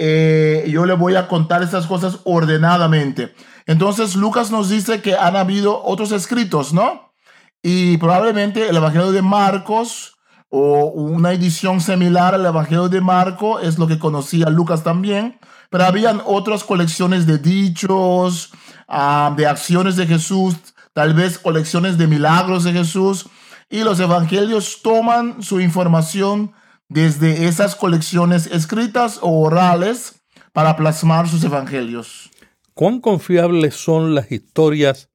eh, 0.04 0.66
yo 0.68 0.88
le 0.88 0.96
voy 0.96 1.14
a 1.14 1.28
contar 1.28 1.62
estas 1.62 1.86
cosas 1.86 2.22
ordenadamente. 2.24 3.36
Entonces, 3.68 4.16
Lucas 4.16 4.50
nos 4.50 4.68
dice 4.68 5.00
que 5.00 5.16
han 5.16 5.36
habido 5.36 5.84
otros 5.84 6.12
escritos, 6.12 6.74
¿no? 6.74 7.14
Y 7.62 7.98
probablemente 7.98 8.68
el 8.68 8.76
Evangelio 8.78 9.12
de 9.12 9.22
Marcos 9.22 10.18
o 10.50 10.86
una 10.86 11.34
edición 11.34 11.82
similar 11.82 12.34
al 12.34 12.44
Evangelio 12.44 12.90
de 12.90 13.00
Marcos 13.00 13.62
es 13.64 13.78
lo 13.78 13.86
que 13.86 14.00
conocía 14.00 14.50
Lucas 14.50 14.82
también, 14.82 15.38
pero 15.70 15.86
habían 15.86 16.20
otras 16.26 16.64
colecciones 16.64 17.28
de 17.28 17.38
dichos, 17.38 18.50
ah, 18.88 19.32
de 19.38 19.46
acciones 19.46 19.98
de 19.98 20.08
Jesús, 20.08 20.56
tal 20.94 21.14
vez 21.14 21.38
colecciones 21.38 22.00
de 22.00 22.08
milagros 22.08 22.64
de 22.64 22.74
Jesús, 22.74 23.28
y 23.70 23.84
los 23.84 24.00
evangelios 24.00 24.82
toman 24.82 25.44
su 25.44 25.62
información 25.62 26.54
desde 26.92 27.48
esas 27.48 27.78
colecciones 27.78 28.48
escritas 28.48 29.20
o 29.22 29.42
orales 29.42 30.22
para 30.52 30.76
plasmar 30.76 31.30
sus 31.30 31.42
evangelios. 31.42 32.30
¿Cuán 32.74 33.00
confiables 33.00 33.76
son 33.76 34.14
las 34.14 34.30
historias 34.30 35.10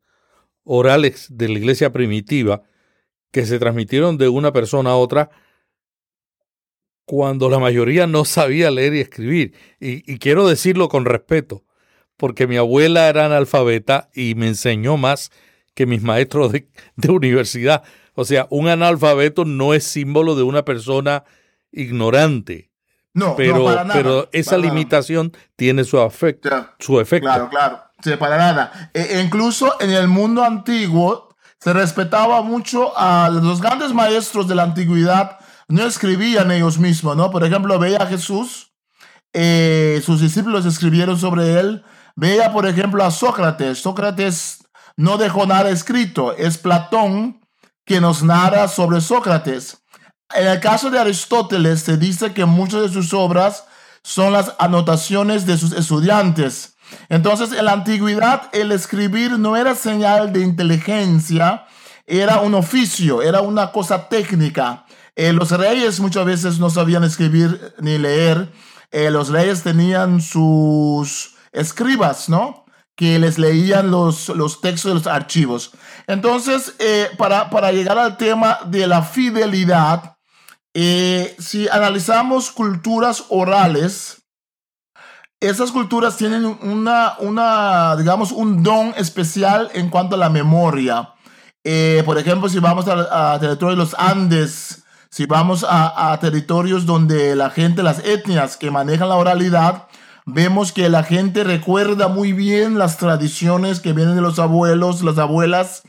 orales 0.64 1.26
de 1.28 1.48
la 1.48 1.58
iglesia 1.58 1.92
primitiva 1.92 2.62
que 3.30 3.44
se 3.44 3.58
transmitieron 3.58 4.16
de 4.16 4.30
una 4.30 4.54
persona 4.54 4.90
a 4.90 4.96
otra 4.96 5.28
cuando 7.04 7.50
la 7.50 7.58
mayoría 7.58 8.06
no 8.06 8.24
sabía 8.24 8.70
leer 8.70 8.94
y 8.94 9.00
escribir? 9.00 9.52
Y, 9.78 10.18
quiero 10.18 10.48
decirlo 10.48 10.88
con 10.88 11.04
respeto, 11.04 11.62
porque 12.16 12.46
mi 12.46 12.56
abuela 12.56 13.10
era 13.10 13.26
analfabeta 13.26 14.08
y 14.14 14.34
me 14.34 14.48
enseñó 14.48 14.96
más 14.96 15.30
que 15.74 15.84
mis 15.84 16.00
maestros 16.00 16.52
de, 16.52 16.70
de 16.96 17.10
universidad. 17.10 17.82
O 18.14 18.24
sea, 18.24 18.46
un 18.48 18.66
analfabeto 18.66 19.44
no 19.44 19.74
es 19.74 19.84
símbolo 19.84 20.36
de 20.36 20.42
una 20.42 20.64
persona 20.64 21.24
ignorante. 21.72 22.70
No, 23.14 23.34
pero, 23.34 23.58
no 23.58 23.64
para 23.64 23.84
nada, 23.84 23.94
pero 23.94 24.28
esa 24.32 24.58
limitación 24.58 25.32
tiene 25.56 25.84
su, 25.84 25.98
afecto, 25.98 26.68
su 26.78 27.00
efecto. 27.00 27.26
Claro, 27.26 27.48
claro. 27.48 27.82
Sí, 28.02 28.14
para 28.16 28.36
nada. 28.36 28.90
E, 28.92 29.22
incluso 29.24 29.80
en 29.80 29.90
el 29.90 30.06
mundo 30.06 30.44
antiguo 30.44 31.34
se 31.58 31.72
respetaba 31.72 32.42
mucho 32.42 32.96
a 32.96 33.30
los 33.30 33.60
grandes 33.60 33.92
maestros 33.94 34.48
de 34.48 34.54
la 34.54 34.64
antigüedad. 34.64 35.38
No 35.68 35.84
escribían 35.84 36.50
ellos 36.50 36.78
mismos, 36.78 37.16
¿no? 37.16 37.30
Por 37.30 37.42
ejemplo, 37.44 37.78
veía 37.78 37.98
a 37.98 38.06
Jesús, 38.06 38.72
eh, 39.32 40.00
sus 40.04 40.20
discípulos 40.20 40.66
escribieron 40.66 41.18
sobre 41.18 41.58
él. 41.58 41.84
Veía, 42.14 42.52
por 42.52 42.66
ejemplo, 42.66 43.04
a 43.04 43.10
Sócrates. 43.10 43.78
Sócrates 43.78 44.66
no 44.96 45.18
dejó 45.18 45.46
nada 45.46 45.70
escrito. 45.70 46.36
Es 46.36 46.58
Platón 46.58 47.40
que 47.84 48.00
nos 48.00 48.22
narra 48.22 48.68
sobre 48.68 49.00
Sócrates. 49.00 49.82
En 50.34 50.46
el 50.46 50.60
caso 50.60 50.90
de 50.90 50.98
Aristóteles 50.98 51.82
se 51.82 51.96
dice 51.96 52.32
que 52.32 52.44
muchas 52.44 52.82
de 52.82 52.88
sus 52.88 53.12
obras 53.12 53.64
son 54.02 54.32
las 54.32 54.52
anotaciones 54.58 55.46
de 55.46 55.58
sus 55.58 55.72
estudiantes. 55.72 56.76
Entonces, 57.08 57.52
en 57.52 57.64
la 57.64 57.72
antigüedad, 57.72 58.48
el 58.52 58.72
escribir 58.72 59.38
no 59.38 59.56
era 59.56 59.74
señal 59.74 60.32
de 60.32 60.42
inteligencia, 60.42 61.66
era 62.06 62.40
un 62.40 62.54
oficio, 62.54 63.22
era 63.22 63.40
una 63.40 63.72
cosa 63.72 64.08
técnica. 64.08 64.84
Eh, 65.16 65.32
los 65.32 65.50
reyes 65.50 65.98
muchas 65.98 66.24
veces 66.24 66.58
no 66.58 66.70
sabían 66.70 67.04
escribir 67.04 67.74
ni 67.80 67.98
leer. 67.98 68.52
Eh, 68.92 69.10
los 69.10 69.28
reyes 69.30 69.62
tenían 69.62 70.20
sus 70.20 71.34
escribas, 71.52 72.28
¿no? 72.28 72.64
Que 72.94 73.18
les 73.18 73.38
leían 73.38 73.90
los, 73.90 74.28
los 74.28 74.60
textos 74.60 74.90
de 74.90 74.94
los 74.94 75.06
archivos. 75.06 75.72
Entonces, 76.06 76.74
eh, 76.78 77.08
para, 77.18 77.50
para 77.50 77.72
llegar 77.72 77.98
al 77.98 78.16
tema 78.16 78.60
de 78.66 78.86
la 78.86 79.02
fidelidad, 79.02 80.15
eh, 80.78 81.34
si 81.38 81.66
analizamos 81.70 82.50
culturas 82.50 83.24
orales, 83.30 84.20
esas 85.40 85.72
culturas 85.72 86.18
tienen 86.18 86.44
una, 86.44 87.96
digamos, 87.96 88.30
un 88.30 88.62
don 88.62 88.92
especial 88.98 89.70
en 89.72 89.88
cuanto 89.88 90.16
a 90.16 90.18
la 90.18 90.28
memoria. 90.28 91.14
Eh, 91.64 92.02
por 92.04 92.18
ejemplo, 92.18 92.50
si 92.50 92.58
vamos 92.58 92.86
a, 92.88 93.32
a 93.32 93.40
territorios 93.40 93.78
de 93.78 93.84
los 93.84 93.94
Andes, 93.98 94.84
si 95.08 95.24
vamos 95.24 95.64
a, 95.66 96.12
a, 96.12 96.20
territorios 96.20 96.84
donde 96.84 97.34
la 97.36 97.48
gente, 97.48 97.82
las 97.82 98.04
etnias 98.04 98.58
que 98.58 98.70
manejan 98.70 99.08
la 99.08 99.16
oralidad, 99.16 99.88
vemos 100.26 100.72
que 100.72 100.90
la 100.90 101.04
gente 101.04 101.42
recuerda 101.42 102.08
muy 102.08 102.34
bien 102.34 102.78
las 102.78 102.98
tradiciones 102.98 103.80
que 103.80 103.94
vienen 103.94 104.14
de 104.14 104.20
los 104.20 104.38
abuelos, 104.38 105.02
las 105.02 105.16
abuelas. 105.16 105.84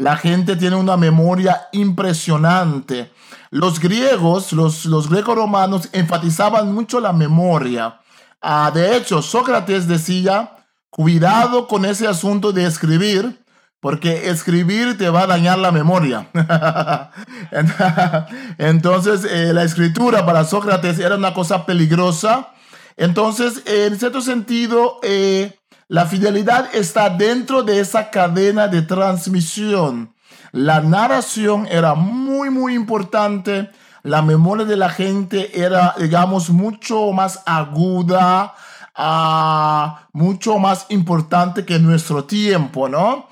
La 0.00 0.16
gente 0.16 0.56
tiene 0.56 0.76
una 0.76 0.96
memoria 0.96 1.68
impresionante. 1.72 3.12
Los 3.50 3.80
griegos, 3.80 4.54
los, 4.54 4.86
los 4.86 5.10
greco-romanos 5.10 5.90
enfatizaban 5.92 6.72
mucho 6.72 7.00
la 7.00 7.12
memoria. 7.12 8.00
Ah, 8.40 8.70
de 8.72 8.96
hecho, 8.96 9.20
Sócrates 9.20 9.86
decía, 9.86 10.56
cuidado 10.88 11.68
con 11.68 11.84
ese 11.84 12.06
asunto 12.08 12.52
de 12.52 12.64
escribir, 12.64 13.44
porque 13.78 14.30
escribir 14.30 14.96
te 14.96 15.10
va 15.10 15.24
a 15.24 15.26
dañar 15.26 15.58
la 15.58 15.70
memoria. 15.70 16.28
Entonces, 18.58 19.26
eh, 19.30 19.52
la 19.52 19.64
escritura 19.64 20.24
para 20.24 20.44
Sócrates 20.44 20.98
era 20.98 21.16
una 21.16 21.34
cosa 21.34 21.66
peligrosa. 21.66 22.54
Entonces, 22.96 23.62
en 23.66 23.98
cierto 23.98 24.22
sentido, 24.22 24.98
eh, 25.02 25.59
la 25.90 26.06
fidelidad 26.06 26.72
está 26.72 27.10
dentro 27.10 27.64
de 27.64 27.80
esa 27.80 28.10
cadena 28.10 28.68
de 28.68 28.82
transmisión. 28.82 30.14
La 30.52 30.80
narración 30.80 31.66
era 31.68 31.96
muy, 31.96 32.48
muy 32.48 32.76
importante. 32.76 33.70
La 34.04 34.22
memoria 34.22 34.64
de 34.64 34.76
la 34.76 34.88
gente 34.88 35.60
era, 35.60 35.96
digamos, 35.98 36.48
mucho 36.48 37.10
más 37.10 37.42
aguda, 37.44 38.54
uh, 38.96 39.98
mucho 40.12 40.60
más 40.60 40.86
importante 40.90 41.64
que 41.64 41.80
nuestro 41.80 42.22
tiempo, 42.22 42.88
¿no? 42.88 43.26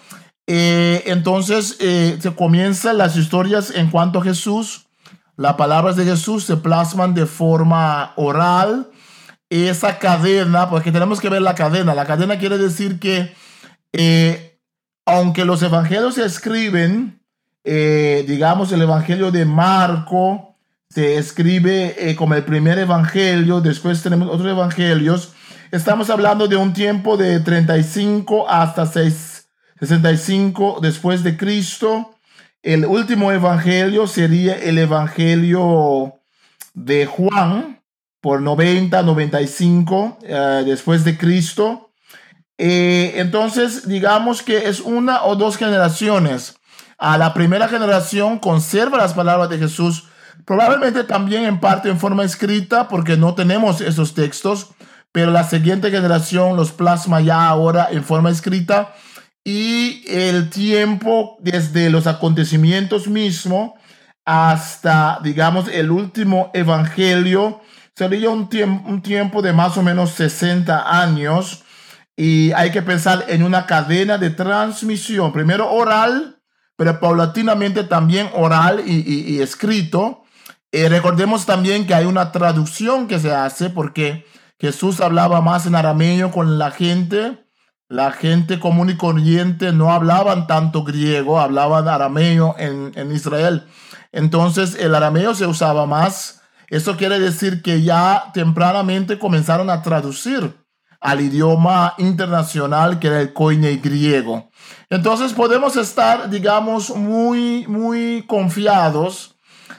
Eh, 0.48 1.04
entonces 1.06 1.76
eh, 1.78 2.18
se 2.20 2.34
comienzan 2.34 2.98
las 2.98 3.14
historias 3.16 3.70
en 3.70 3.88
cuanto 3.88 4.18
a 4.18 4.24
Jesús. 4.24 4.88
Las 5.36 5.54
palabras 5.54 5.94
de 5.94 6.04
Jesús 6.04 6.42
se 6.42 6.56
plasman 6.56 7.14
de 7.14 7.26
forma 7.26 8.14
oral. 8.16 8.90
Esa 9.50 9.98
cadena, 9.98 10.68
porque 10.68 10.92
tenemos 10.92 11.20
que 11.20 11.30
ver 11.30 11.42
la 11.42 11.54
cadena. 11.54 11.94
La 11.94 12.04
cadena 12.04 12.38
quiere 12.38 12.58
decir 12.58 12.98
que 12.98 13.34
eh, 13.92 14.60
aunque 15.06 15.44
los 15.44 15.62
evangelios 15.62 16.16
se 16.16 16.26
escriben, 16.26 17.22
eh, 17.64 18.24
digamos, 18.28 18.72
el 18.72 18.82
evangelio 18.82 19.30
de 19.30 19.46
Marco 19.46 20.56
se 20.90 21.16
escribe 21.16 21.96
eh, 21.98 22.14
como 22.14 22.34
el 22.34 22.44
primer 22.44 22.78
evangelio, 22.78 23.60
después 23.60 24.02
tenemos 24.02 24.28
otros 24.28 24.48
evangelios, 24.48 25.32
estamos 25.70 26.10
hablando 26.10 26.46
de 26.46 26.56
un 26.56 26.72
tiempo 26.72 27.16
de 27.16 27.40
35 27.40 28.48
hasta 28.48 28.86
6, 28.86 29.48
65 29.80 30.78
después 30.82 31.22
de 31.22 31.36
Cristo. 31.36 32.14
El 32.62 32.84
último 32.84 33.32
evangelio 33.32 34.06
sería 34.06 34.54
el 34.54 34.78
evangelio 34.78 36.20
de 36.74 37.06
Juan 37.06 37.77
por 38.20 38.42
90, 38.42 39.02
95 39.02 40.18
eh, 40.22 40.62
después 40.66 41.04
de 41.04 41.16
Cristo. 41.16 41.90
Eh, 42.58 43.14
entonces, 43.16 43.86
digamos 43.86 44.42
que 44.42 44.68
es 44.68 44.80
una 44.80 45.24
o 45.24 45.36
dos 45.36 45.56
generaciones. 45.56 46.56
A 46.98 47.16
la 47.16 47.32
primera 47.32 47.68
generación 47.68 48.40
conserva 48.40 48.98
las 48.98 49.14
palabras 49.14 49.48
de 49.48 49.58
Jesús, 49.58 50.08
probablemente 50.44 51.04
también 51.04 51.44
en 51.44 51.60
parte 51.60 51.88
en 51.88 52.00
forma 52.00 52.24
escrita, 52.24 52.88
porque 52.88 53.16
no 53.16 53.34
tenemos 53.36 53.80
esos 53.80 54.14
textos, 54.14 54.70
pero 55.12 55.30
la 55.30 55.44
siguiente 55.44 55.92
generación 55.92 56.56
los 56.56 56.72
plasma 56.72 57.20
ya 57.20 57.46
ahora 57.46 57.88
en 57.92 58.02
forma 58.02 58.30
escrita. 58.30 58.94
Y 59.44 60.02
el 60.08 60.50
tiempo 60.50 61.36
desde 61.40 61.88
los 61.88 62.06
acontecimientos 62.08 63.06
mismos 63.06 63.72
hasta, 64.24 65.20
digamos, 65.22 65.68
el 65.68 65.90
último 65.90 66.50
evangelio, 66.52 67.62
sería 67.98 68.30
un, 68.30 68.48
tiempo 68.48 69.42
de 69.42 69.52
más 69.52 69.76
o 69.76 69.82
menos 69.82 70.10
60 70.10 71.02
años 71.02 71.64
y 72.16 72.52
hay 72.52 72.70
que 72.70 72.80
pensar 72.80 73.24
en 73.26 73.42
una 73.42 73.66
cadena 73.66 74.18
de 74.18 74.30
transmisión, 74.30 75.32
primero 75.32 75.68
oral, 75.68 76.40
pero 76.76 77.00
paulatinamente 77.00 77.82
también 77.82 78.30
oral 78.34 78.84
y, 78.86 79.40
escrito. 79.40 80.22
Eh, 80.70 80.88
recordemos 80.88 81.44
también 81.44 81.88
que 81.88 81.94
hay 81.94 82.04
una 82.04 82.30
traducción 82.30 83.08
que 83.08 83.18
se 83.18 83.34
hace 83.34 83.68
porque 83.68 84.24
Jesús 84.60 85.00
hablaba 85.00 85.40
más 85.40 85.66
en 85.66 85.74
arameo 85.74 86.30
con 86.30 86.56
la 86.56 86.70
gente. 86.70 87.46
La 87.88 88.12
gente 88.12 88.60
común 88.60 88.90
y 88.90 88.96
corriente 88.96 89.72
no 89.72 89.90
hablaban 89.90 90.46
tanto 90.46 90.84
griego, 90.84 91.40
hablaban 91.40 91.88
arameo 91.88 92.54
en 92.58 93.12
Israel. 93.12 93.66
Entonces 94.12 94.76
el 94.76 94.94
arameo 94.94 95.34
se 95.34 95.46
usaba 95.46 95.84
más. 95.86 96.37
Eso 96.70 96.96
quiere 96.96 97.18
decir 97.18 97.62
que 97.62 97.82
ya 97.82 98.30
tempranamente 98.34 99.18
comenzaron 99.18 99.70
a 99.70 99.82
traducir 99.82 100.54
al 101.00 101.20
idioma 101.20 101.94
internacional 101.98 102.98
que 102.98 103.06
era 103.06 103.20
el 103.20 103.32
koine 103.32 103.76
griego. 103.76 104.50
Entonces 104.90 105.32
podemos 105.32 105.76
estar, 105.76 106.28
digamos, 106.28 106.90
muy, 106.90 107.66
muy 107.68 108.24
confiados 108.26 109.36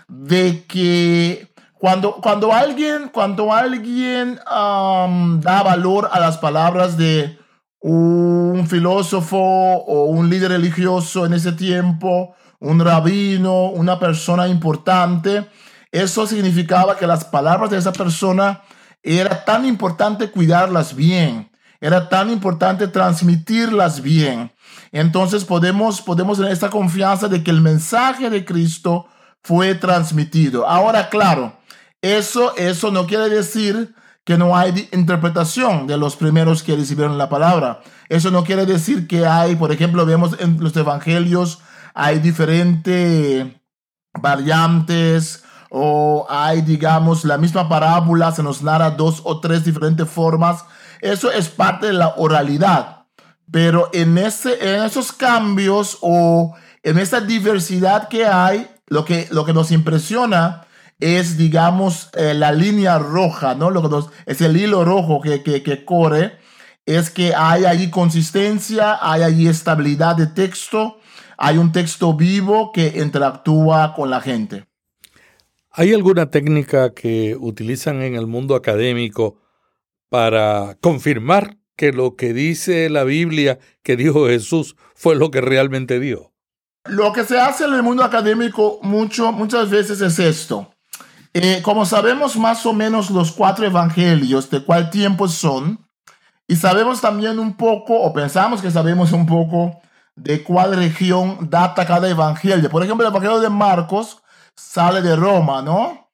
de 0.07 0.65
que 0.65 1.49
cuando, 1.73 2.15
cuando 2.15 2.51
alguien, 2.51 3.09
cuando 3.09 3.53
alguien 3.53 4.35
da 4.35 5.63
valor 5.63 6.09
a 6.11 6.19
las 6.19 6.37
palabras 6.37 6.97
de 6.97 7.37
un 7.81 8.67
filósofo 8.67 9.37
o 9.37 10.05
un 10.05 10.29
líder 10.29 10.51
religioso 10.51 11.25
en 11.25 11.33
ese 11.33 11.53
tiempo, 11.53 12.35
un 12.59 12.79
rabino, 12.79 13.69
una 13.69 13.97
persona 13.99 14.47
importante, 14.47 15.47
eso 15.91 16.27
significaba 16.27 16.97
que 16.97 17.07
las 17.07 17.25
palabras 17.25 17.69
de 17.71 17.77
esa 17.77 17.91
persona 17.91 18.61
era 19.01 19.43
tan 19.45 19.65
importante 19.65 20.29
cuidarlas 20.29 20.95
bien, 20.95 21.51
era 21.81 22.09
tan 22.09 22.29
importante 22.29 22.87
transmitirlas 22.87 24.01
bien. 24.01 24.51
Entonces 24.91 25.45
podemos, 25.45 26.01
podemos 26.01 26.37
tener 26.37 26.51
esta 26.51 26.69
confianza 26.69 27.27
de 27.27 27.43
que 27.43 27.51
el 27.51 27.61
mensaje 27.61 28.29
de 28.29 28.45
Cristo 28.45 29.07
fue 29.41 29.75
transmitido. 29.75 30.67
Ahora, 30.67 31.09
claro, 31.09 31.57
eso, 32.01 32.55
eso 32.57 32.91
no 32.91 33.07
quiere 33.07 33.29
decir 33.29 33.95
que 34.25 34.37
no 34.37 34.55
hay 34.55 34.87
interpretación 34.91 35.87
de 35.87 35.97
los 35.97 36.15
primeros 36.15 36.61
que 36.61 36.75
recibieron 36.75 37.17
la 37.17 37.29
palabra. 37.29 37.81
Eso 38.09 38.29
no 38.29 38.43
quiere 38.43 38.65
decir 38.65 39.07
que 39.07 39.25
hay, 39.25 39.55
por 39.55 39.71
ejemplo, 39.71 40.05
vemos 40.05 40.35
en 40.39 40.61
los 40.61 40.75
evangelios, 40.75 41.59
hay 41.93 42.19
diferentes 42.19 43.47
variantes 44.13 45.43
o 45.69 46.25
hay, 46.29 46.61
digamos, 46.61 47.25
la 47.25 47.37
misma 47.37 47.69
parábola, 47.69 48.31
se 48.31 48.43
nos 48.43 48.61
narra 48.61 48.91
dos 48.91 49.21
o 49.23 49.39
tres 49.39 49.63
diferentes 49.63 50.09
formas. 50.09 50.65
Eso 51.01 51.31
es 51.31 51.49
parte 51.49 51.87
de 51.87 51.93
la 51.93 52.13
oralidad. 52.17 53.05
Pero 53.51 53.89
en, 53.93 54.17
ese, 54.17 54.75
en 54.75 54.83
esos 54.83 55.11
cambios 55.11 55.97
o 56.01 56.55
en 56.83 56.97
esa 56.97 57.21
diversidad 57.21 58.07
que 58.07 58.25
hay, 58.25 58.67
lo 58.87 59.05
que, 59.05 59.27
lo 59.31 59.45
que 59.45 59.53
nos 59.53 59.71
impresiona 59.71 60.65
es, 60.99 61.37
digamos, 61.37 62.09
eh, 62.13 62.33
la 62.33 62.51
línea 62.51 62.99
roja, 62.99 63.55
¿no? 63.55 63.69
Lo 63.69 63.81
que 63.81 63.89
nos, 63.89 64.09
es 64.25 64.41
el 64.41 64.57
hilo 64.57 64.83
rojo 64.83 65.21
que, 65.21 65.43
que, 65.43 65.63
que 65.63 65.85
corre, 65.85 66.37
es 66.85 67.09
que 67.09 67.33
hay 67.35 67.65
allí 67.65 67.89
consistencia, 67.89 68.97
hay 69.01 69.21
allí 69.21 69.47
estabilidad 69.47 70.15
de 70.15 70.27
texto, 70.27 70.97
hay 71.37 71.57
un 71.57 71.71
texto 71.71 72.13
vivo 72.15 72.71
que 72.71 73.01
interactúa 73.01 73.93
con 73.93 74.09
la 74.09 74.21
gente. 74.21 74.68
¿Hay 75.79 75.93
alguna 75.93 76.29
técnica 76.29 76.93
que 76.93 77.37
utilizan 77.39 78.01
en 78.01 78.15
el 78.15 78.27
mundo 78.27 78.53
académico 78.53 79.37
para 80.09 80.75
confirmar 80.81 81.55
que 81.77 81.93
lo 81.93 82.17
que 82.17 82.33
dice 82.33 82.89
la 82.89 83.05
Biblia 83.05 83.59
que 83.81 83.95
dijo 83.95 84.27
Jesús 84.27 84.75
fue 84.93 85.15
lo 85.15 85.31
que 85.31 85.39
realmente 85.39 86.01
dijo? 86.01 86.33
Lo 86.83 87.13
que 87.13 87.23
se 87.23 87.39
hace 87.39 87.63
en 87.63 87.75
el 87.75 87.81
mundo 87.81 88.03
académico 88.03 88.79
mucho, 88.81 89.31
muchas 89.31 89.69
veces 89.69 90.01
es 90.01 90.19
esto. 90.19 90.69
Eh, 91.33 91.61
como 91.63 91.85
sabemos 91.85 92.35
más 92.35 92.65
o 92.65 92.73
menos 92.73 93.09
los 93.09 93.31
cuatro 93.31 93.65
evangelios, 93.65 94.49
de 94.49 94.61
cuál 94.65 94.89
tiempo 94.89 95.29
son, 95.29 95.79
y 96.45 96.57
sabemos 96.57 96.99
también 96.99 97.39
un 97.39 97.55
poco, 97.55 97.97
o 98.01 98.11
pensamos 98.11 98.61
que 98.61 98.69
sabemos 98.69 99.13
un 99.13 99.25
poco, 99.25 99.79
de 100.17 100.43
cuál 100.43 100.75
región 100.75 101.49
data 101.49 101.85
cada 101.85 102.09
evangelio. 102.09 102.69
Por 102.69 102.83
ejemplo, 102.83 103.07
el 103.07 103.13
evangelio 103.13 103.39
de 103.39 103.49
Marcos 103.49 104.21
sale 104.59 105.01
de 105.01 105.15
Roma, 105.15 105.61
¿no? 105.61 106.09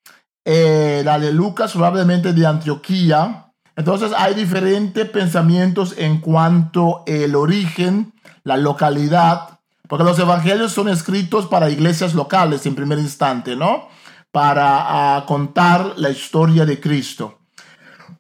Eh, 0.46 1.02
la 1.04 1.18
de 1.18 1.34
Lucas 1.34 1.72
probablemente 1.72 2.32
de 2.32 2.46
Antioquía. 2.46 3.52
Entonces 3.76 4.12
hay 4.16 4.36
diferentes 4.36 5.10
pensamientos 5.10 5.96
en 5.98 6.22
cuanto 6.22 7.04
el 7.08 7.36
origen, 7.36 8.14
la 8.44 8.56
localidad, 8.56 9.60
porque 9.88 10.06
los 10.06 10.20
evangelios 10.20 10.72
son 10.72 10.88
escritos 10.88 11.48
para 11.48 11.70
iglesias 11.70 12.14
locales 12.14 12.66
en 12.66 12.76
primer 12.76 13.00
instante, 13.00 13.56
¿no? 13.56 13.90
Para 14.32 15.18
ah, 15.18 15.26
contar 15.26 15.94
la 15.98 16.10
historia 16.10 16.66
de 16.66 16.80
Cristo. 16.80 17.40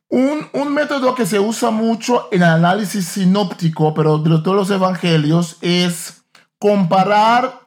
Un, 0.09 0.47
un, 0.53 0.73
método 0.73 1.13
que 1.15 1.25
se 1.25 1.39
usa 1.39 1.71
mucho 1.71 2.27
en 2.31 2.41
el 2.41 2.49
análisis 2.49 3.05
sinóptico, 3.05 3.93
pero 3.93 4.17
de 4.17 4.41
todos 4.41 4.55
los 4.55 4.69
evangelios, 4.69 5.57
es 5.61 6.23
comparar 6.59 7.64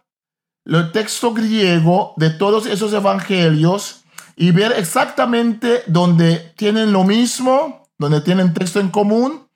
el 0.76 0.92
texto 0.92 1.32
griego 1.32 2.12
de 2.16 2.30
todos 2.30 2.66
esos 2.66 2.92
evangelios 2.92 4.04
y 4.36 4.52
ver 4.52 4.72
exactamente 4.76 5.82
donde 5.86 6.52
tienen 6.56 6.92
lo 6.92 7.04
mismo, 7.04 7.88
donde 7.96 8.20
tienen 8.20 8.54
texto 8.54 8.78
en 8.78 8.88
común 8.88 9.48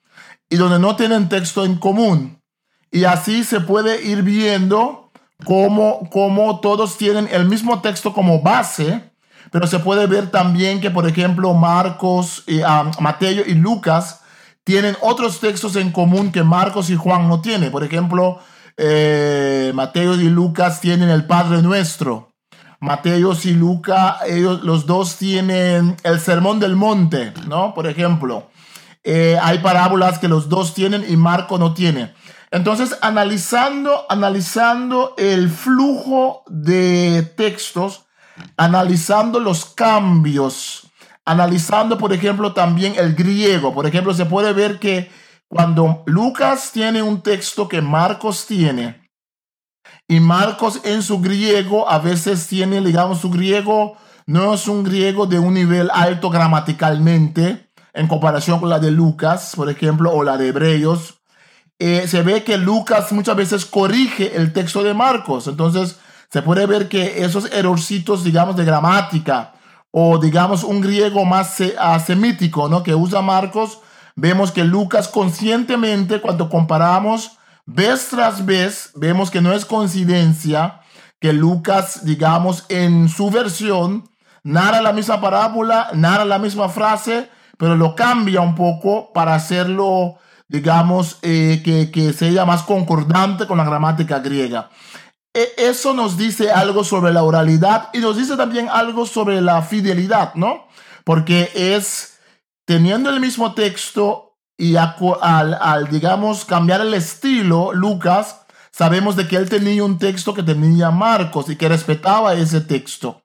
y 0.48 0.57
donde 0.57 0.79
no 0.79 0.96
tienen 0.96 1.29
texto 1.29 1.64
en 1.64 1.77
común. 1.77 2.40
Y 2.90 3.05
así 3.05 3.44
se 3.44 3.61
puede 3.61 4.05
ir 4.05 4.22
viendo 4.22 5.11
cómo, 5.44 6.09
cómo 6.11 6.61
todos 6.61 6.96
tienen 6.96 7.29
el 7.31 7.46
mismo 7.46 7.81
texto 7.81 8.12
como 8.12 8.40
base, 8.40 9.12
pero 9.51 9.66
se 9.66 9.79
puede 9.79 10.07
ver 10.07 10.31
también 10.31 10.81
que, 10.81 10.90
por 10.90 11.07
ejemplo, 11.07 11.53
Marcos, 11.55 12.42
y, 12.46 12.62
ah, 12.62 12.90
Mateo 13.01 13.44
y 13.46 13.55
Lucas 13.55 14.20
tienen 14.64 14.96
otros 15.01 15.40
textos 15.40 15.77
en 15.77 15.92
común 15.92 16.33
que 16.33 16.42
Marcos 16.42 16.90
y 16.90 16.96
Juan 16.96 17.29
no 17.29 17.40
tienen. 17.40 17.70
Por 17.70 17.85
ejemplo, 17.85 18.40
eh, 18.77 19.73
Mateo 19.75 20.15
y 20.15 20.29
Lucas 20.29 20.81
tienen 20.81 21.09
el 21.09 21.27
Padre 21.27 21.63
Nuestro. 21.63 22.33
Mateo 22.81 23.33
y 23.45 23.51
Lucas, 23.53 24.17
ellos 24.27 24.65
los 24.65 24.87
dos 24.87 25.17
tienen 25.17 25.97
el 26.03 26.19
Sermón 26.19 26.59
del 26.59 26.75
Monte, 26.75 27.33
¿no? 27.47 27.75
Por 27.75 27.87
ejemplo, 27.87 28.51
eh, 29.05 29.39
hay 29.41 29.59
parábolas 29.59 30.19
que 30.19 30.27
los 30.27 30.49
dos 30.49 30.75
tienen 30.75 31.05
y 31.09 31.17
Marco 31.17 31.59
no 31.59 31.75
tiene. 31.75 32.13
Entonces, 32.51 32.99
analizando, 33.01 34.05
analizando 34.09 35.15
el 35.17 35.49
flujo 35.49 36.43
de 36.49 37.23
textos, 37.37 38.07
analizando 38.57 39.39
los 39.39 39.65
cambios, 39.65 40.91
analizando, 41.25 41.99
por 41.99 42.13
ejemplo, 42.13 42.53
también 42.53 42.95
el 42.97 43.15
griego. 43.15 43.73
Por 43.73 43.87
ejemplo, 43.87 44.13
se 44.13 44.27
puede 44.27 44.53
ver 44.53 44.79
que 44.79 45.11
cuando 45.53 46.03
Lucas 46.07 46.71
tiene 46.73 47.03
un 47.03 47.21
texto 47.21 47.69
que 47.69 47.83
Marcos 47.83 48.47
tiene, 48.47 49.07
y 50.09 50.19
Marcos 50.19 50.81
en 50.85 51.03
su 51.03 51.21
griego 51.21 51.91
a 51.91 51.99
veces 51.99 52.47
tiene, 52.47 52.81
digamos, 52.81 53.21
su 53.21 53.31
griego 53.31 53.99
no 54.25 54.55
es 54.55 54.67
un 54.67 54.83
griego 54.83 55.27
de 55.27 55.38
un 55.38 55.53
nivel 55.53 55.91
alto 55.93 56.31
gramaticalmente 56.31 57.71
en 57.93 58.09
comparación 58.09 58.61
con 58.61 58.71
la 58.71 58.79
de 58.79 58.93
Lucas, 58.93 59.53
por 59.55 59.69
ejemplo, 59.69 60.11
o 60.12 60.23
la 60.23 60.38
de 60.38 60.49
Hebreos. 60.49 61.21
Eh, 61.79 62.07
se 62.09 62.23
ve 62.23 62.45
que 62.45 62.57
Lucas 62.57 63.12
muchas 63.12 63.37
veces 63.37 63.67
corrige 63.67 64.35
el 64.35 64.55
texto 64.55 64.83
de 64.83 64.95
Marcos. 64.95 65.49
Entonces, 65.49 65.99
se 66.31 66.41
puede 66.41 66.65
ver 66.65 66.88
que 66.88 67.25
esos 67.25 67.53
errorcitos, 67.53 68.25
digamos, 68.25 68.57
de 68.57 68.65
gramática 68.65 69.53
o, 69.91 70.17
digamos, 70.17 70.65
un 70.65 70.81
griego 70.81 71.27
más 71.27 71.59
semítico, 72.07 72.71
¿no? 72.71 72.83
Que 72.83 72.95
usa 72.95 73.21
Marcos, 73.21 73.81
vemos 74.16 74.53
que 74.53 74.64
Lucas 74.64 75.09
conscientemente, 75.09 76.20
cuando 76.20 76.48
comparamos 76.48 77.38
vez 77.66 78.09
tras 78.11 78.44
vez, 78.44 78.90
vemos 78.94 79.31
que 79.31 79.40
no 79.40 79.53
es 79.53 79.64
coincidencia 79.64 80.81
que 81.20 81.33
Lucas, 81.33 82.05
digamos, 82.05 82.66
en 82.68 83.09
su 83.09 83.31
versión, 83.31 84.11
narra 84.42 84.83
la 84.83 84.92
misma 84.92 85.20
parábola, 85.20 85.90
narra 85.94 86.25
la 86.25 86.40
misma 86.40 86.68
frase, 86.68 87.31
pero 87.57 87.77
lo 87.77 87.94
cambia 87.94 88.40
un 88.40 88.57
poco 88.57 89.12
para 89.12 89.37
hacerlo, 89.37 90.16
digamos, 90.48 91.18
eh, 91.22 91.62
que, 91.64 91.92
que 91.92 92.12
sea 92.12 92.44
más 92.44 92.64
concordante 92.64 93.46
con 93.46 93.59
la 93.59 93.64
gramática 93.64 94.18
griega. 94.18 94.70
E, 95.33 95.53
eso 95.57 95.94
nos 95.94 96.18
dice 96.18 96.51
algo 96.51 96.83
sobre 96.83 97.12
la 97.12 97.22
oralidad 97.22 97.90
y 97.92 97.98
nos 97.98 98.16
dice 98.16 98.37
también 98.37 98.68
algo 98.68 99.07
sobre 99.07 99.40
la 99.40 99.62
fidelidad, 99.62 100.35
¿no? 100.35 100.66
Porque 101.05 101.53
es 101.55 102.12
teniendo 102.64 103.11
el 103.11 103.20
mismo 103.20 103.55
texto 103.55 104.38
y 104.57 104.77
al, 104.77 105.88
digamos, 105.90 106.44
cambiar 106.44 106.81
el 106.83 106.94
estilo, 106.94 107.72
Lucas, 107.72 108.42
sabemos 108.70 109.16
de 109.16 109.27
que 109.27 109.37
él 109.37 109.48
tenía 109.48 109.85
un 109.85 109.98
texto 109.98 110.35
que 110.35 110.42
tenía 110.42 110.90
Marcos 110.90 111.48
y 111.51 111.57
que 111.57 111.68
respetaba 111.68 112.35
ese 112.35 112.61
texto. 112.61 113.22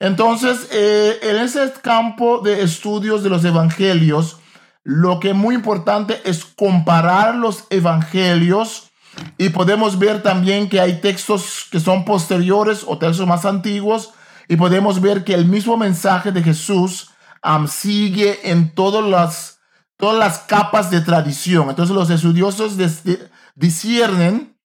Entonces, 0.00 0.68
eh, 0.72 1.18
en 1.22 1.36
ese 1.36 1.72
campo 1.82 2.40
de 2.40 2.62
estudios 2.62 3.22
de 3.22 3.30
los 3.30 3.44
evangelios, 3.44 4.38
lo 4.82 5.20
que 5.20 5.30
es 5.30 5.36
muy 5.36 5.54
importante 5.54 6.20
es 6.24 6.44
comparar 6.44 7.34
los 7.34 7.64
evangelios 7.68 8.90
y 9.36 9.50
podemos 9.50 9.98
ver 9.98 10.22
también 10.22 10.68
que 10.68 10.80
hay 10.80 11.00
textos 11.00 11.66
que 11.70 11.80
son 11.80 12.04
posteriores 12.04 12.84
o 12.86 12.98
textos 12.98 13.26
más 13.26 13.44
antiguos 13.44 14.14
y 14.48 14.56
podemos 14.56 15.00
ver 15.00 15.22
que 15.22 15.34
el 15.34 15.44
mismo 15.44 15.76
mensaje 15.76 16.32
de 16.32 16.42
Jesús 16.42 17.10
sigue 17.68 18.50
en 18.50 18.74
todas 18.74 19.04
las, 19.04 19.60
todas 19.96 20.18
las 20.18 20.38
capas 20.40 20.90
de 20.90 21.00
tradición. 21.00 21.68
Entonces 21.70 21.94
los 21.94 22.10
estudiosos 22.10 22.76
disciernen 23.54 24.56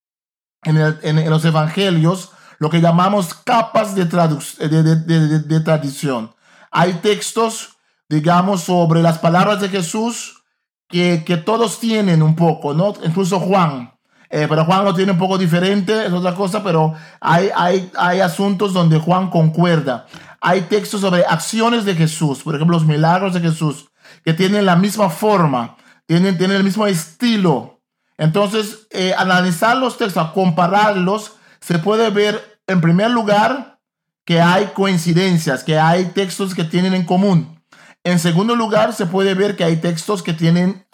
en, 0.64 0.78
en, 1.02 1.30
los 1.30 1.46
evangelios 1.46 2.32
lo 2.58 2.70
que 2.70 2.82
llamamos 2.82 3.34
capas 3.34 3.96
de, 3.96 4.06
de, 4.06 5.40
de, 5.40 5.60
tradición. 5.60 6.34
Hay 6.72 6.94
textos, 6.96 7.78
digamos, 8.10 8.62
sobre 8.62 9.02
las 9.02 9.20
palabras 9.20 9.62
de 9.62 9.70
Jesús 9.70 10.44
que, 10.88 11.24
que 11.26 11.38
todos 11.38 11.80
tienen 11.80 12.22
un 12.22 12.36
poco, 12.36 12.74
¿no? 12.74 12.94
Incluso 13.04 13.40
Juan. 13.40 13.92
Eh, 14.30 14.48
pero 14.50 14.66
Juan 14.66 14.84
lo 14.84 14.94
tiene 14.94 15.12
un 15.12 15.18
poco 15.18 15.38
diferente, 15.38 16.06
es 16.06 16.12
otra 16.12 16.34
cosa, 16.34 16.64
pero 16.64 16.94
hay, 17.22 17.50
hay, 17.56 17.92
hay 17.98 18.20
asuntos 18.22 18.74
donde 18.74 19.00
Juan 19.00 19.30
concuerda. 19.30 20.08
Hay 20.48 20.62
textos 20.62 21.02
sobre 21.02 21.26
acciones 21.26 21.86
de 21.86 21.96
Jesús, 21.96 22.44
por 22.44 22.54
ejemplo, 22.54 22.78
los 22.78 22.86
milagros 22.86 23.34
de 23.34 23.40
Jesús, 23.40 23.90
que 24.24 24.32
tienen 24.32 24.68
la 24.68 24.76
misma 24.76 25.10
forma, 25.10 25.76
tienen, 26.06 26.38
tienen 26.38 26.58
el 26.58 26.64
mismo 26.64 26.86
estilo. 26.86 27.82
Entonces, 28.20 28.86
eh, 28.92 29.16
analizar 29.18 29.76
los 29.76 29.98
textos, 29.98 30.30
compararlos, 30.34 31.32
se 31.62 31.80
puede 31.80 32.12
ver, 32.12 32.60
en 32.68 32.80
primer 32.80 33.10
lugar, 33.10 33.80
que 34.24 34.40
hay 34.40 34.68
coincidencias, 34.76 35.64
que 35.64 35.80
hay 35.80 36.06
textos 36.14 36.54
que 36.54 36.64
tienen 36.64 36.94
en 36.94 37.06
común. 37.06 37.60
En 38.04 38.20
segundo 38.20 38.56
lugar, 38.56 38.94
se 38.94 39.08
puede 39.08 39.34
ver 39.34 39.56
que 39.56 39.64
hay 39.64 39.78
textos 39.78 40.22
que 40.22 40.34
tienen, 40.34 40.86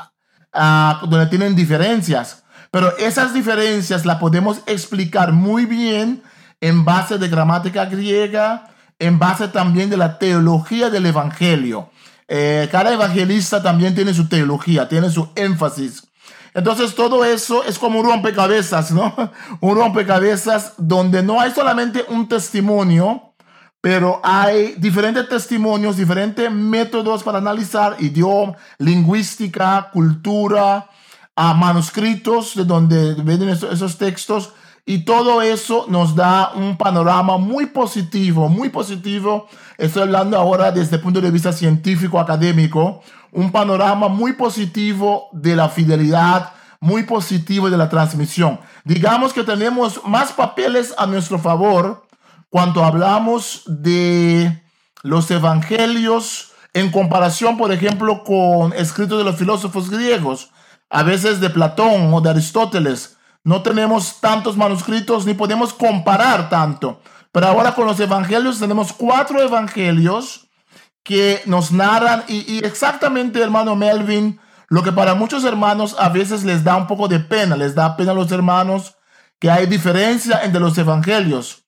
uh, 0.55 1.05
donde 1.07 1.25
tienen 1.25 1.57
diferencias. 1.57 2.45
Pero 2.71 2.97
esas 2.97 3.33
diferencias 3.33 4.05
las 4.05 4.15
podemos 4.15 4.61
explicar 4.65 5.33
muy 5.33 5.65
bien 5.65 6.23
en 6.61 6.85
base 6.85 7.17
de 7.17 7.27
gramática 7.27 7.83
griega, 7.83 8.69
en 9.01 9.19
base 9.19 9.47
también 9.47 9.89
de 9.89 9.97
la 9.97 10.19
teología 10.19 10.89
del 10.89 11.07
Evangelio. 11.07 11.89
Eh, 12.27 12.69
cada 12.71 12.93
evangelista 12.93 13.61
también 13.61 13.93
tiene 13.93 14.13
su 14.13 14.29
teología, 14.29 14.87
tiene 14.87 15.09
su 15.09 15.27
énfasis. 15.35 16.07
Entonces 16.53 16.95
todo 16.95 17.25
eso 17.25 17.63
es 17.65 17.77
como 17.77 17.99
un 17.99 18.05
rompecabezas, 18.05 18.91
¿no? 18.91 19.13
Un 19.59 19.75
rompecabezas 19.75 20.73
donde 20.77 21.23
no 21.23 21.41
hay 21.41 21.51
solamente 21.51 22.05
un 22.07 22.29
testimonio, 22.29 23.33
pero 23.81 24.21
hay 24.23 24.75
diferentes 24.77 25.27
testimonios, 25.27 25.97
diferentes 25.97 26.49
métodos 26.51 27.23
para 27.23 27.39
analizar 27.39 27.97
idioma, 27.99 28.55
lingüística, 28.77 29.89
cultura, 29.91 30.87
a 31.35 31.53
manuscritos 31.53 32.55
de 32.55 32.65
donde 32.65 33.15
vienen 33.15 33.49
esos, 33.49 33.97
textos 33.97 34.53
y 34.91 35.05
todo 35.05 35.41
eso 35.41 35.85
nos 35.87 36.17
da 36.17 36.51
un 36.53 36.75
panorama 36.75 37.37
muy 37.37 37.67
positivo, 37.67 38.49
muy 38.49 38.67
positivo. 38.67 39.47
Estoy 39.77 40.01
hablando 40.01 40.37
ahora 40.37 40.69
desde 40.69 40.97
el 40.97 41.01
punto 41.01 41.21
de 41.21 41.31
vista 41.31 41.53
científico, 41.53 42.19
académico, 42.19 43.01
un 43.31 43.53
panorama 43.53 44.09
muy 44.09 44.33
positivo 44.33 45.29
de 45.31 45.55
la 45.55 45.69
fidelidad, 45.69 46.51
muy 46.81 47.03
positivo 47.03 47.69
de 47.69 47.77
la 47.77 47.87
transmisión. 47.87 48.59
Digamos 48.83 49.31
que 49.31 49.43
tenemos 49.43 50.01
más 50.03 50.33
papeles 50.33 50.93
a 50.97 51.05
nuestro 51.05 51.39
favor 51.39 52.05
cuando 52.49 52.83
hablamos 52.83 53.63
de 53.67 54.61
los 55.03 55.31
evangelios 55.31 56.51
en 56.73 56.91
comparación, 56.91 57.55
por 57.55 57.71
ejemplo, 57.71 58.25
con 58.25 58.73
escritos 58.73 59.19
de 59.19 59.23
los 59.23 59.37
filósofos 59.37 59.89
griegos 59.89 60.49
a 60.89 61.03
veces 61.03 61.39
de 61.39 61.49
Platón 61.49 62.13
o 62.13 62.19
de 62.19 62.29
Aristóteles. 62.29 63.15
No 63.43 63.63
tenemos 63.63 64.19
tantos 64.19 64.55
manuscritos 64.55 65.25
ni 65.25 65.33
podemos 65.33 65.73
comparar 65.73 66.49
tanto. 66.49 67.01
Pero 67.31 67.47
ahora 67.47 67.73
con 67.73 67.85
los 67.85 67.99
evangelios 67.99 68.59
tenemos 68.59 68.93
cuatro 68.93 69.41
evangelios 69.41 70.49
que 71.03 71.41
nos 71.45 71.71
narran 71.71 72.23
y, 72.27 72.63
exactamente, 72.63 73.41
hermano 73.41 73.75
Melvin, 73.75 74.39
lo 74.67 74.83
que 74.83 74.91
para 74.91 75.15
muchos 75.15 75.43
hermanos 75.43 75.95
a 75.97 76.09
veces 76.09 76.43
les 76.43 76.63
da 76.63 76.75
un 76.75 76.87
poco 76.87 77.07
de 77.07 77.19
pena, 77.19 77.55
les 77.55 77.73
da 77.73 77.97
pena 77.97 78.11
a 78.11 78.15
los 78.15 78.31
hermanos 78.31 78.95
que 79.39 79.49
hay 79.49 79.65
diferencia 79.65 80.43
entre 80.43 80.61
los 80.61 80.77
evangelios. 80.77 81.65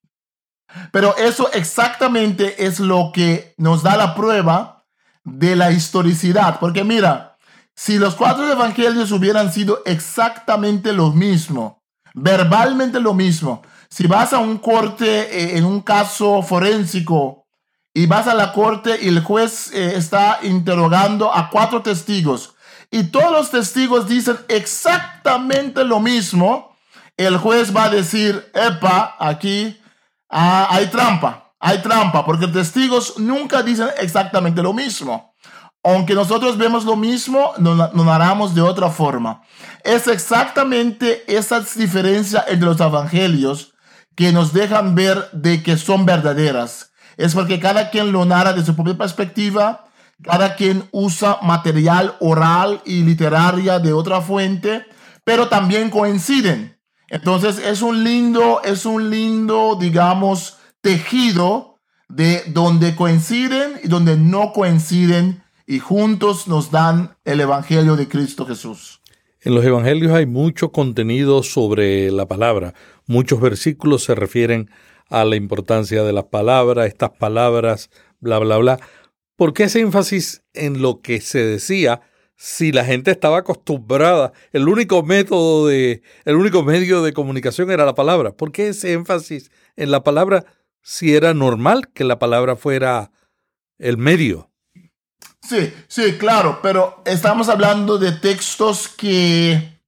Pero 0.92 1.16
eso 1.18 1.52
exactamente 1.52 2.66
es 2.66 2.80
lo 2.80 3.12
que 3.14 3.54
nos 3.58 3.84
da 3.84 3.98
la 3.98 4.16
prueba 4.16 4.86
de 5.24 5.56
la 5.56 5.72
historicidad. 5.72 6.60
Porque 6.60 6.84
mira, 6.84 7.33
si 7.76 7.98
los 7.98 8.16
cuatro 8.16 8.50
evangelios 8.52 9.12
hubieran 9.12 9.52
sido 9.52 9.82
exactamente 9.86 10.94
lo 10.94 11.12
mismo, 11.12 11.84
verbalmente 12.14 13.00
lo 13.00 13.14
mismo, 13.14 13.64
si 13.90 14.08
vas 14.08 14.34
a 14.34 14.40
un 14.40 14.58
corte 14.58 15.06
eh, 15.08 15.58
en 15.58 15.66
un 15.66 15.82
caso 15.82 16.42
forénsico 16.42 17.46
y 17.94 18.06
vas 18.06 18.28
a 18.28 18.34
la 18.34 18.54
corte 18.54 18.98
y 19.02 19.08
el 19.08 19.24
juez 19.24 19.72
eh, 19.74 19.94
está 19.96 20.40
interrogando 20.44 21.34
a 21.34 21.50
cuatro 21.50 21.82
testigos 21.82 22.56
y 22.92 23.06
todos 23.06 23.32
los 23.32 23.50
testigos 23.50 24.08
dicen 24.08 24.38
exactamente 24.50 25.84
lo 25.84 26.00
mismo, 26.00 26.76
el 27.18 27.38
juez 27.38 27.76
va 27.76 27.86
a 27.86 27.90
decir, 27.90 28.52
epa, 28.54 29.16
aquí 29.20 29.82
ah, 30.30 30.68
hay 30.70 30.88
trampa, 30.88 31.56
hay 31.60 31.82
trampa, 31.82 32.24
porque 32.24 32.48
testigos 32.48 33.18
nunca 33.18 33.64
dicen 33.64 33.88
exactamente 34.00 34.62
lo 34.62 34.74
mismo 34.74 35.33
aunque 35.84 36.15
nosotros 36.15 36.58
vemos 36.58 36.86
lo 36.86 36.96
mismo, 36.96 37.52
nos, 37.58 37.93
narramos 37.93 38.56
de 38.56 38.62
otra 38.62 38.89
forma. 38.89 39.41
Es 39.84 40.08
exactamente 40.08 41.24
esa 41.28 41.60
diferencia 41.60 42.46
entre 42.48 42.67
los 42.67 42.80
evangelios 42.80 43.74
que 44.15 44.32
nos 44.32 44.54
dejan 44.54 44.96
ver 44.96 45.30
de 45.34 45.62
que 45.62 45.76
son 45.76 46.06
verdaderas. 46.06 46.93
Es 47.17 47.34
porque 47.34 47.60
cada 47.60 47.89
quien 47.89 48.12
lo 48.12 48.24
narra 48.24 48.54
de 48.54 48.65
su 48.65 48.76
propia 48.76 48.98
perspectiva, 48.98 49.86
cada 50.24 50.56
quien 50.56 50.88
usa 50.91 51.39
material 51.41 52.15
oral 52.22 52.82
y 52.86 53.04
literaria 53.04 53.80
de 53.80 53.91
otra 53.91 54.22
fuente, 54.22 54.86
pero 55.26 55.50
también 55.50 55.89
coinciden. 55.89 56.80
Entonces 57.10 57.60
es 57.60 57.82
un 57.82 58.04
lindo, 58.04 58.62
es 58.63 58.86
un 58.86 59.10
lindo, 59.10 59.78
digamos, 59.80 60.58
tejido 60.82 61.82
de 62.08 62.43
donde 62.48 62.96
coinciden 62.96 63.80
y 63.84 63.88
donde 63.89 64.15
no 64.15 64.54
coinciden 64.54 65.43
y 65.65 65.80
juntos 65.80 66.47
nos 66.47 66.71
dan 66.71 67.15
el 67.26 67.41
Evangelio 67.41 67.95
de 67.95 68.08
Cristo 68.08 68.45
Jesús. 68.45 69.02
En 69.41 69.56
los 69.56 69.65
Evangelios 69.65 70.13
hay 70.13 70.26
mucho 70.26 70.71
contenido 70.71 71.43
sobre 71.43 72.12
la 72.12 72.26
palabra. 72.28 72.73
Muchos 73.08 73.41
versículos 73.41 74.04
se 74.04 74.15
refieren 74.15 74.69
a 75.10 75.26
la 75.26 75.36
importancia 75.36 76.04
de 76.04 76.13
las 76.13 76.26
palabras, 76.26 76.88
estas 76.88 77.12
palabras, 77.12 77.89
bla, 78.19 78.39
bla, 78.39 78.58
bla. 78.58 78.80
¿Por 79.36 79.54
qué 79.54 79.63
ese 79.63 79.82
énfasis 79.82 80.43
en 80.54 80.82
lo 80.82 81.02
que 81.02 81.19
se 81.19 81.43
decía 81.43 82.02
si 82.38 82.71
la 82.71 82.86
gente 82.86 83.12
estaba 83.12 83.39
acostumbrada? 83.39 84.32
El 84.54 84.69
único 84.69 85.04
método 85.04 85.67
de, 85.67 86.04
el 86.23 86.36
único 86.36 86.63
medio 86.63 87.04
de 87.04 87.12
comunicación 87.12 87.69
era 87.69 87.86
la 87.86 87.95
palabra. 87.95 88.32
¿Por 88.32 88.52
qué 88.54 88.69
ese 88.69 88.93
énfasis 88.93 89.52
en 89.76 89.91
la 89.91 90.04
palabra 90.04 90.45
si 90.82 91.15
era 91.15 91.34
normal 91.34 91.89
que 91.93 92.06
la 92.06 92.17
palabra 92.17 92.56
fuera 92.56 93.12
el 93.78 93.97
medio? 93.97 94.53
Sí, 95.48 95.74
sí, 95.90 96.18
claro, 96.18 96.60
pero 96.64 97.02
estamos 97.06 97.50
hablando 97.50 97.98
de 97.98 98.14
textos 98.14 98.88
que, 98.88 99.82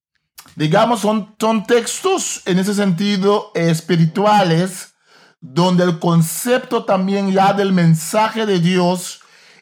digamos, 0.58 1.00
son, 1.00 1.34
son 1.40 1.66
textos 1.66 2.42
en 2.46 2.60
ese 2.60 2.74
sentido 2.74 3.52
espirituales, 3.56 4.96
donde 5.40 5.86
el 5.86 6.00
concepto 6.00 6.84
también 6.84 7.32
ya 7.32 7.54
del 7.54 7.72
mensaje 7.72 8.46
de 8.46 8.60
Dios 8.60 9.22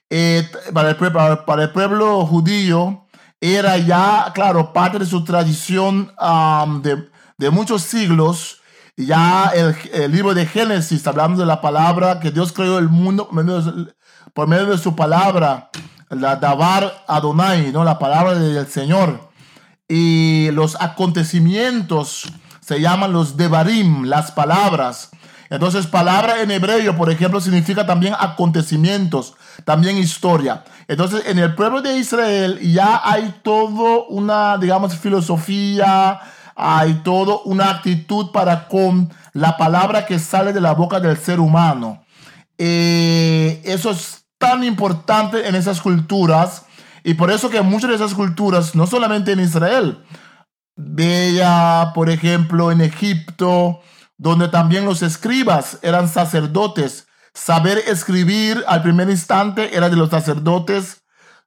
eh, 0.09 0.49
para, 0.73 0.89
el, 0.89 0.95
para, 0.95 1.63
el, 1.63 1.71
pueblo 1.71 2.25
judío 2.25 3.07
era 3.39 3.77
ya, 3.77 4.31
claro, 4.33 4.73
parte 4.73 4.97
de 4.97 5.05
su 5.05 5.23
tradición 5.23 6.11
de, 6.81 7.07
de, 7.37 7.49
muchos 7.51 7.83
siglos. 7.83 8.61
Ya 8.97 9.51
el, 9.53 9.75
el, 9.91 10.11
libro 10.11 10.33
de 10.33 10.47
Génesis, 10.47 11.05
hablando 11.05 11.39
de 11.39 11.45
la 11.45 11.61
palabra 11.61 12.19
que 12.19 12.31
Dios 12.31 12.51
creó 12.51 12.79
el 12.79 12.89
mundo 12.89 13.27
por 14.33 14.47
medio 14.47 14.65
de 14.65 14.77
su 14.77 14.95
palabra, 14.95 15.69
la 16.09 16.35
Dabar 16.35 17.03
Adonai, 17.07 17.71
¿no? 17.71 17.83
la 17.83 17.99
palabra 17.99 18.35
del 18.35 18.67
Señor. 18.67 19.29
Y 19.87 20.49
los 20.51 20.75
acontecimientos 20.81 22.31
se 22.61 22.81
llaman 22.81 23.13
los 23.13 23.37
Devarim, 23.37 24.05
las 24.05 24.31
palabras. 24.31 25.11
Entonces, 25.49 25.85
palabra 25.85 26.41
en 26.41 26.49
hebreo, 26.49 26.95
por 26.95 27.11
ejemplo, 27.11 27.39
significa 27.39 27.85
también 27.85 28.15
acontecimientos, 28.17 29.35
también 29.65 29.97
historia. 29.97 30.63
Entonces, 30.87 31.23
en 31.27 31.37
el 31.37 31.53
pueblo 31.53 31.81
de 31.81 31.97
Israel 31.97 32.59
ya 32.59 33.01
hay 33.03 33.35
todo 33.43 34.07
una, 34.07 34.57
digamos, 34.57 34.95
filosofía, 34.95 36.19
hay 36.55 36.95
todo 37.03 37.41
una 37.43 37.69
actitud 37.69 38.31
para 38.31 38.67
con 38.67 39.13
la 39.33 39.57
palabra 39.57 40.05
que 40.05 40.17
sale 40.17 40.53
de 40.53 40.61
la 40.61 40.73
boca 40.73 40.99
del 40.99 41.17
ser 41.17 41.39
humano. 41.39 42.03
Eh, 42.57 43.61
eso 43.65 43.91
es 43.91 44.22
tan 44.43 44.63
importante 44.65 45.47
en 45.47 45.55
esas 45.55 45.79
culturas 45.79 46.65
y 47.03 47.13
por 47.13 47.31
eso 47.31 47.49
que 47.49 47.61
muchas 47.61 47.89
de 47.89 47.95
esas 47.95 48.13
culturas, 48.13 48.75
no 48.75 48.87
solamente 48.87 49.31
en 49.31 49.39
Israel, 49.39 50.03
veía, 50.75 51.91
por 51.95 52.09
ejemplo, 52.09 52.69
en 52.69 52.81
Egipto, 52.81 53.79
donde 54.17 54.49
también 54.49 54.83
los 54.83 55.01
escribas 55.01 55.79
eran 55.81 56.09
sacerdotes. 56.09 57.07
Saber 57.33 57.77
escribir 57.87 58.63
al 58.67 58.81
primer 58.81 59.09
instante 59.09 59.75
era 59.77 59.89
de 59.89 59.95
los 59.95 60.09
sacerdotes, 60.09 61.03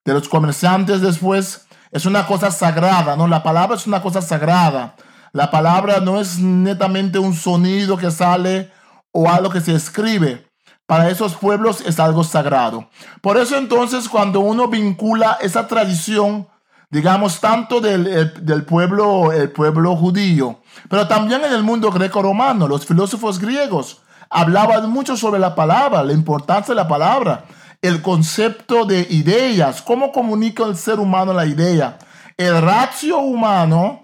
de 0.07 0.15
los 0.15 0.29
comerciantes 0.29 1.03
después. 1.03 1.67
Es 1.91 2.07
una 2.07 2.27
cosa 2.27 2.51
sagrada, 2.51 3.15
¿no? 3.15 3.29
La 3.29 3.43
palabra 3.43 3.77
es 3.77 3.87
una 3.87 4.01
cosa 4.01 4.23
sagrada. 4.23 4.97
La 5.33 5.51
palabra 5.51 6.01
no 6.01 6.19
es 6.19 6.39
netamente 6.39 7.19
un 7.19 7.35
sonido 7.35 7.99
que 7.99 8.11
sale 8.11 8.73
o 9.13 9.31
algo 9.31 9.51
que 9.51 9.61
se 9.61 9.75
escribe 9.75 10.46
para 10.87 11.11
esos 11.11 11.35
pueblos 11.35 11.81
es 11.81 11.99
algo 12.01 12.25
sagrado. 12.25 12.89
Por 13.21 13.37
eso 13.37 13.57
entonces 13.57 14.09
cuando 14.09 14.41
uno 14.41 14.69
vincula 14.69 15.39
esa 15.41 15.67
tradición 15.67 16.49
digamos, 16.91 17.41
tanto 17.41 17.81
del, 17.81 18.33
del 18.45 18.65
pueblo, 18.65 19.33
el 19.33 19.51
pueblo 19.51 19.97
judío, 19.97 20.61
pero 20.89 21.09
también 21.09 21.45
en 21.45 21.53
el 21.53 21.63
mundo 21.63 21.91
greco-romano. 21.91 22.69
Los 22.69 22.87
filósofos 22.87 23.39
griegos 23.39 24.03
hablaban 24.31 24.91
mucho 24.91 25.17
sobre 25.17 25.41
la 25.41 25.55
palabra, 25.55 26.03
la 26.03 26.13
importancia 26.13 26.75
de 26.75 26.81
la 26.81 26.89
palabra, 26.89 27.45
el 27.83 28.03
concepto 28.03 28.85
de 28.85 29.07
ideas, 29.11 29.83
cómo 29.83 30.13
comunica 30.13 30.65
el 30.65 30.77
ser 30.77 30.99
humano 30.99 31.33
la 31.33 31.47
idea. 31.47 31.99
El 32.37 32.61
ratio 32.61 33.19
humano, 33.19 34.03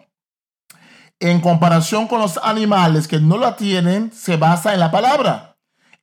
en 1.21 1.41
comparación 1.41 2.09
con 2.09 2.21
los 2.21 2.39
animales 2.43 3.07
que 3.07 3.21
no 3.21 3.37
la 3.37 3.57
tienen, 3.57 4.13
se 4.13 4.37
basa 4.37 4.75
en 4.75 4.81
la 4.81 4.91
palabra. 4.91 5.52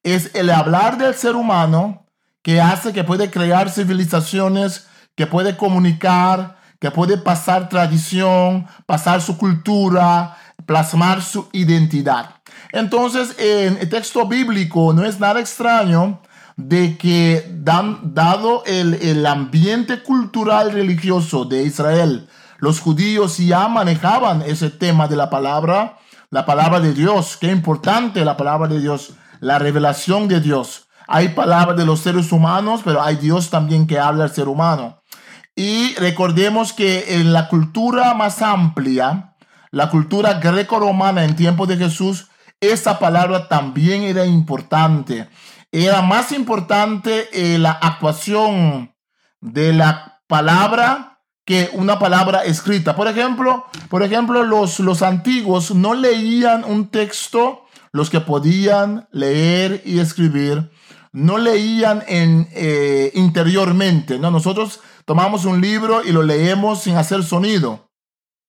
Es 0.04 0.34
el 0.36 0.50
hablar 0.50 0.98
del 0.98 1.14
ser 1.14 1.36
humano 1.36 2.06
que 2.42 2.62
hace 2.62 2.94
que 2.94 3.04
puede 3.04 3.30
crear 3.30 3.70
civilizaciones, 3.70 4.88
que 5.16 5.28
puede 5.28 5.58
comunicar, 5.58 6.58
que 6.80 6.92
puede 6.92 7.18
pasar 7.18 7.68
tradición, 7.68 8.68
pasar 8.86 9.22
su 9.22 9.38
cultura, 9.38 10.38
plasmar 10.66 11.22
su 11.22 11.50
identidad. 11.52 12.36
Entonces, 12.72 13.36
en 13.38 13.78
el 13.78 13.90
texto 13.90 14.28
bíblico 14.28 14.94
no 14.94 15.06
es 15.06 15.20
nada 15.20 15.40
extraño 15.40 16.22
de 16.56 16.98
que 16.98 17.46
dan, 17.54 18.14
dado 18.14 18.64
el, 18.66 18.96
el 18.96 19.26
ambiente 19.26 20.04
cultural 20.04 20.72
religioso 20.72 21.46
de 21.46 21.64
Israel, 21.64 22.30
los 22.60 22.82
judíos 22.82 23.38
ya 23.38 23.68
manejaban 23.70 24.42
ese 24.42 24.70
tema 24.70 25.08
de 25.08 25.16
la 25.16 25.30
palabra, 25.30 25.98
la 26.30 26.46
palabra 26.46 26.80
de 26.82 26.94
Dios. 26.94 27.38
Qué 27.40 27.50
importante 27.50 28.26
la 28.26 28.36
palabra 28.36 28.68
de 28.68 28.82
Dios, 28.82 29.14
la 29.40 29.60
revelación 29.60 30.28
de 30.28 30.42
Dios. 30.42 30.88
Hay 31.08 31.30
palabras 31.30 31.78
de 31.78 31.86
los 31.86 32.02
seres 32.02 32.32
humanos, 32.32 32.82
pero 32.84 33.02
hay 33.02 33.16
Dios 33.16 33.50
también 33.50 33.88
que 33.88 34.00
habla 34.00 34.26
al 34.26 34.34
ser 34.34 34.48
humano. 34.48 35.02
Y 35.56 35.96
recordemos 35.96 36.72
que 36.72 37.16
en 37.16 37.34
la 37.34 37.48
cultura 37.48 38.14
más 38.14 38.42
amplia, 38.42 39.36
la 39.72 39.90
cultura 39.90 40.36
greco-romana 40.36 41.26
en 41.26 41.36
tiempo 41.36 41.66
de 41.66 41.78
Jesús, 41.78 42.28
esa 42.62 43.00
palabra 43.00 43.48
también 43.48 44.04
era 44.04 44.26
importante. 44.26 45.28
Era 45.72 46.02
más 46.02 46.32
importante 46.32 47.28
eh, 47.34 47.58
la 47.58 47.72
actuación 47.72 48.94
de 49.42 49.74
la 49.74 50.22
palabra 50.28 51.20
que 51.46 51.70
una 51.74 51.98
palabra 51.98 52.44
escrita. 52.44 52.96
Por 52.96 53.08
ejemplo, 53.08 53.66
por 53.90 54.04
ejemplo 54.04 54.44
los, 54.44 54.80
los 54.80 55.02
antiguos 55.02 55.74
no 55.74 55.94
leían 55.94 56.64
un 56.64 56.90
texto, 56.90 57.66
los 57.92 58.10
que 58.10 58.22
podían 58.22 59.08
leer 59.12 59.82
y 59.86 60.00
escribir, 60.00 60.72
no 61.12 61.38
leían 61.38 62.04
en, 62.08 62.48
eh, 62.54 63.12
interiormente. 63.16 64.20
¿no? 64.20 64.32
Nosotros 64.32 64.82
tomamos 65.06 65.46
un 65.46 65.62
libro 65.62 66.04
y 66.04 66.12
lo 66.12 66.24
leemos 66.24 66.82
sin 66.82 66.96
hacer 66.96 67.24
sonido. 67.24 67.90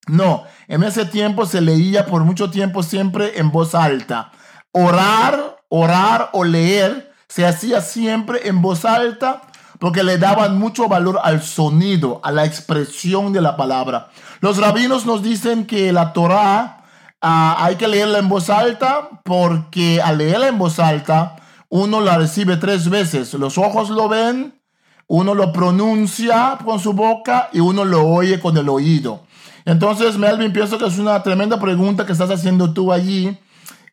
No, 0.06 0.44
en 0.66 0.82
ese 0.82 1.04
tiempo 1.04 1.46
se 1.46 1.60
leía 1.60 2.06
por 2.06 2.24
mucho 2.24 2.50
tiempo 2.50 2.82
siempre 2.82 3.38
en 3.38 3.50
voz 3.50 3.74
alta. 3.74 4.32
Orar, 4.72 5.58
orar 5.68 6.30
o 6.32 6.44
leer 6.44 7.12
se 7.28 7.46
hacía 7.46 7.80
siempre 7.80 8.48
en 8.48 8.60
voz 8.60 8.84
alta 8.84 9.42
porque 9.78 10.02
le 10.02 10.18
daban 10.18 10.58
mucho 10.58 10.88
valor 10.88 11.18
al 11.22 11.42
sonido, 11.42 12.20
a 12.22 12.32
la 12.32 12.44
expresión 12.44 13.32
de 13.32 13.40
la 13.40 13.56
palabra. 13.56 14.10
Los 14.40 14.58
rabinos 14.58 15.06
nos 15.06 15.22
dicen 15.22 15.66
que 15.66 15.92
la 15.92 16.12
Torah 16.12 16.79
ah, 17.20 17.56
hay 17.58 17.76
que 17.76 17.88
leerla 17.88 18.18
en 18.18 18.28
voz 18.28 18.50
alta 18.50 19.08
porque 19.24 20.00
al 20.02 20.18
leerla 20.18 20.48
en 20.48 20.58
voz 20.58 20.78
alta 20.78 21.36
uno 21.68 22.00
la 22.00 22.18
recibe 22.18 22.56
tres 22.56 22.90
veces. 22.90 23.32
Los 23.34 23.56
ojos 23.56 23.90
lo 23.90 24.08
ven, 24.08 24.60
uno 25.06 25.34
lo 25.34 25.52
pronuncia 25.52 26.58
con 26.64 26.80
su 26.80 26.92
boca 26.92 27.48
y 27.52 27.60
uno 27.60 27.84
lo 27.84 28.06
oye 28.06 28.40
con 28.40 28.56
el 28.56 28.68
oído. 28.68 29.24
Entonces, 29.64 30.18
Melvin, 30.18 30.52
pienso 30.52 30.78
que 30.78 30.86
es 30.86 30.98
una 30.98 31.22
tremenda 31.22 31.60
pregunta 31.60 32.06
que 32.06 32.12
estás 32.12 32.30
haciendo 32.30 32.72
tú 32.72 32.92
allí 32.92 33.38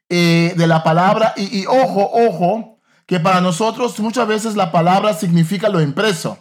eh, 0.10 0.54
de 0.56 0.68
la 0.68 0.84
palabra. 0.84 1.34
Y, 1.36 1.60
y, 1.60 1.66
ojo, 1.66 2.10
ojo, 2.12 2.80
que 3.06 3.20
para 3.20 3.42
nosotros 3.42 4.00
muchas 4.00 4.28
veces 4.28 4.56
la 4.56 4.72
palabra 4.72 5.14
significa 5.14 5.70
lo 5.70 5.82
impreso. 5.82 6.38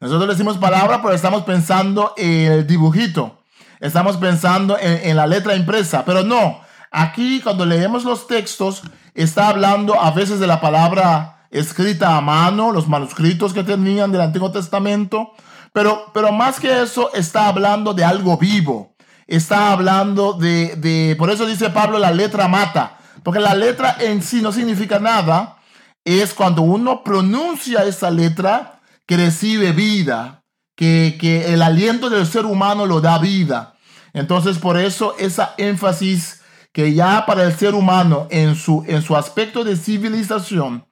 Nosotros 0.00 0.28
decimos 0.28 0.58
palabra, 0.58 1.02
pero 1.02 1.14
estamos 1.14 1.42
pensando 1.42 2.14
en 2.16 2.52
el 2.52 2.66
dibujito. 2.66 3.37
Estamos 3.80 4.16
pensando 4.16 4.76
en, 4.80 5.16
la 5.16 5.26
letra 5.26 5.54
impresa. 5.54 6.04
Pero 6.04 6.22
no, 6.22 6.60
aquí 6.90 7.40
cuando 7.40 7.64
leemos 7.66 8.04
los 8.04 8.26
textos, 8.26 8.82
está 9.14 9.48
hablando 9.48 10.00
a 10.00 10.10
veces 10.10 10.40
de 10.40 10.46
la 10.46 10.60
palabra 10.60 11.46
escrita 11.50 12.16
a 12.16 12.20
mano, 12.20 12.72
los 12.72 12.88
manuscritos 12.88 13.54
que 13.54 13.64
tenían 13.64 14.12
del 14.12 14.20
Antiguo 14.20 14.50
Testamento 14.52 15.32
pero, 15.72 16.10
pero 16.12 16.32
más 16.32 16.58
que 16.58 16.82
eso, 16.82 17.12
está 17.14 17.46
hablando 17.46 17.94
de 17.94 18.04
algo 18.04 18.36
vivo. 18.36 18.94
Está 19.26 19.72
hablando 19.72 20.32
de, 20.32 20.76
de, 20.76 21.14
por 21.16 21.30
eso 21.30 21.46
dice 21.46 21.70
Pablo, 21.70 21.98
la 21.98 22.10
letra 22.10 22.48
mata. 22.48 22.98
Porque 23.22 23.40
la 23.40 23.54
letra 23.54 23.96
en 24.00 24.22
sí 24.22 24.40
no 24.40 24.52
significa 24.52 24.98
nada. 24.98 25.58
Es 26.04 26.32
cuando 26.32 26.62
uno 26.62 27.04
pronuncia 27.04 27.84
esa 27.84 28.10
letra 28.10 28.80
que 29.06 29.16
recibe 29.16 29.72
vida, 29.72 30.37
que, 30.78 31.16
que 31.20 31.52
el 31.52 31.60
aliento 31.60 32.08
del 32.08 32.24
ser 32.24 32.46
humano 32.46 32.86
lo 32.86 33.00
da 33.00 33.18
vida. 33.18 33.74
Entonces, 34.12 34.58
por 34.58 34.78
eso 34.78 35.16
esa 35.18 35.54
énfasis 35.58 36.40
que 36.72 36.94
ya 36.94 37.26
para 37.26 37.42
el 37.42 37.52
ser 37.52 37.74
humano 37.74 38.28
en 38.30 38.54
su, 38.54 38.84
en 38.86 39.02
su 39.02 39.16
aspecto 39.16 39.64
de 39.64 39.74
civilización, 39.74 40.86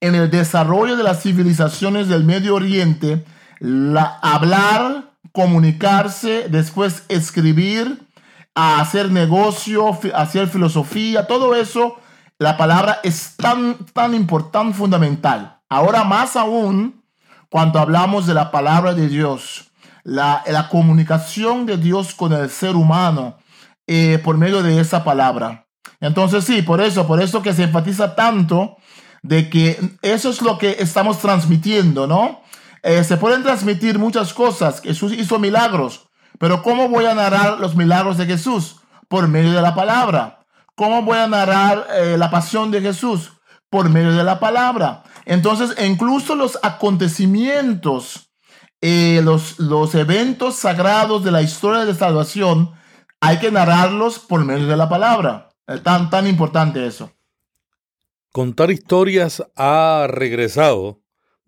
en 0.00 0.16
el 0.16 0.28
desarrollo 0.28 0.96
de 0.96 1.04
las 1.04 1.22
civilizaciones 1.22 2.08
del 2.08 2.24
Medio 2.24 2.56
Oriente, 2.56 3.24
la, 3.60 4.18
hablar, 4.22 5.12
comunicarse, 5.30 6.48
después 6.48 7.04
escribir, 7.08 8.08
hacer 8.56 9.12
negocio, 9.12 9.96
hacer 10.16 10.48
filosofía, 10.48 11.28
todo 11.28 11.54
eso, 11.54 11.94
la 12.40 12.56
palabra 12.56 12.98
es 13.04 13.36
tan, 13.36 13.76
tan 13.92 14.14
importante, 14.14 14.76
fundamental. 14.76 15.60
Ahora 15.68 16.02
más 16.02 16.34
aún, 16.34 16.97
cuando 17.48 17.78
hablamos 17.78 18.26
de 18.26 18.34
la 18.34 18.50
palabra 18.50 18.94
de 18.94 19.08
Dios, 19.08 19.70
la, 20.04 20.68
comunicación 20.70 21.66
de 21.66 21.76
Dios 21.76 22.14
con 22.14 22.32
el 22.32 22.50
ser 22.50 22.76
humano 22.76 23.38
eh, 23.86 24.18
por 24.22 24.36
medio 24.38 24.62
de 24.62 24.80
esa 24.80 25.04
palabra. 25.04 25.66
Entonces 26.00 26.44
sí, 26.44 26.62
por 26.62 26.80
eso, 26.80 27.06
por 27.06 27.20
eso 27.20 27.42
que 27.42 27.54
se 27.54 27.64
enfatiza 27.64 28.14
tanto 28.14 28.76
de 29.22 29.50
que 29.50 29.78
eso 30.02 30.30
es 30.30 30.42
lo 30.42 30.58
que 30.58 30.76
estamos 30.78 31.18
transmitiendo, 31.18 32.06
¿no? 32.06 32.42
Eh, 32.82 33.02
se 33.02 33.16
pueden 33.16 33.42
transmitir 33.42 33.98
muchas 33.98 34.32
cosas. 34.32 34.80
Jesús 34.80 35.12
hizo 35.12 35.38
milagros. 35.38 36.08
Pero 36.38 36.62
¿cómo 36.62 36.88
voy 36.88 37.04
a 37.06 37.14
narrar 37.14 37.58
los 37.58 37.74
milagros 37.74 38.16
de 38.16 38.26
Jesús? 38.26 38.76
Por 39.08 39.26
medio 39.26 39.52
de 39.52 39.62
la 39.62 39.74
palabra. 39.74 40.40
¿Cómo 40.76 41.02
voy 41.02 41.18
a 41.18 41.26
narrar 41.26 41.86
eh, 41.96 42.16
la 42.16 42.30
pasión 42.30 42.70
de 42.70 42.80
Jesús? 42.80 43.32
Por 43.68 43.88
medio 43.88 44.12
de 44.12 44.22
la 44.22 44.38
palabra. 44.38 45.02
Entonces, 45.28 45.76
incluso 45.84 46.34
los 46.34 46.58
acontecimientos, 46.62 48.32
eh, 48.80 49.20
los, 49.22 49.60
los 49.60 49.94
eventos 49.94 50.56
sagrados 50.56 51.22
de 51.22 51.30
la 51.30 51.42
historia 51.42 51.84
de 51.84 51.94
salvación, 51.94 52.72
hay 53.20 53.38
que 53.38 53.52
narrarlos 53.52 54.18
por 54.18 54.44
medio 54.44 54.66
de 54.66 54.76
la 54.76 54.88
palabra. 54.88 55.50
Es 55.66 55.82
tan, 55.84 56.10
tan 56.10 56.26
importante 56.26 56.84
eso. 56.84 57.12
Contar 58.32 58.72
historias 58.72 59.42
ha 59.54 60.06
regresado 60.08 61.00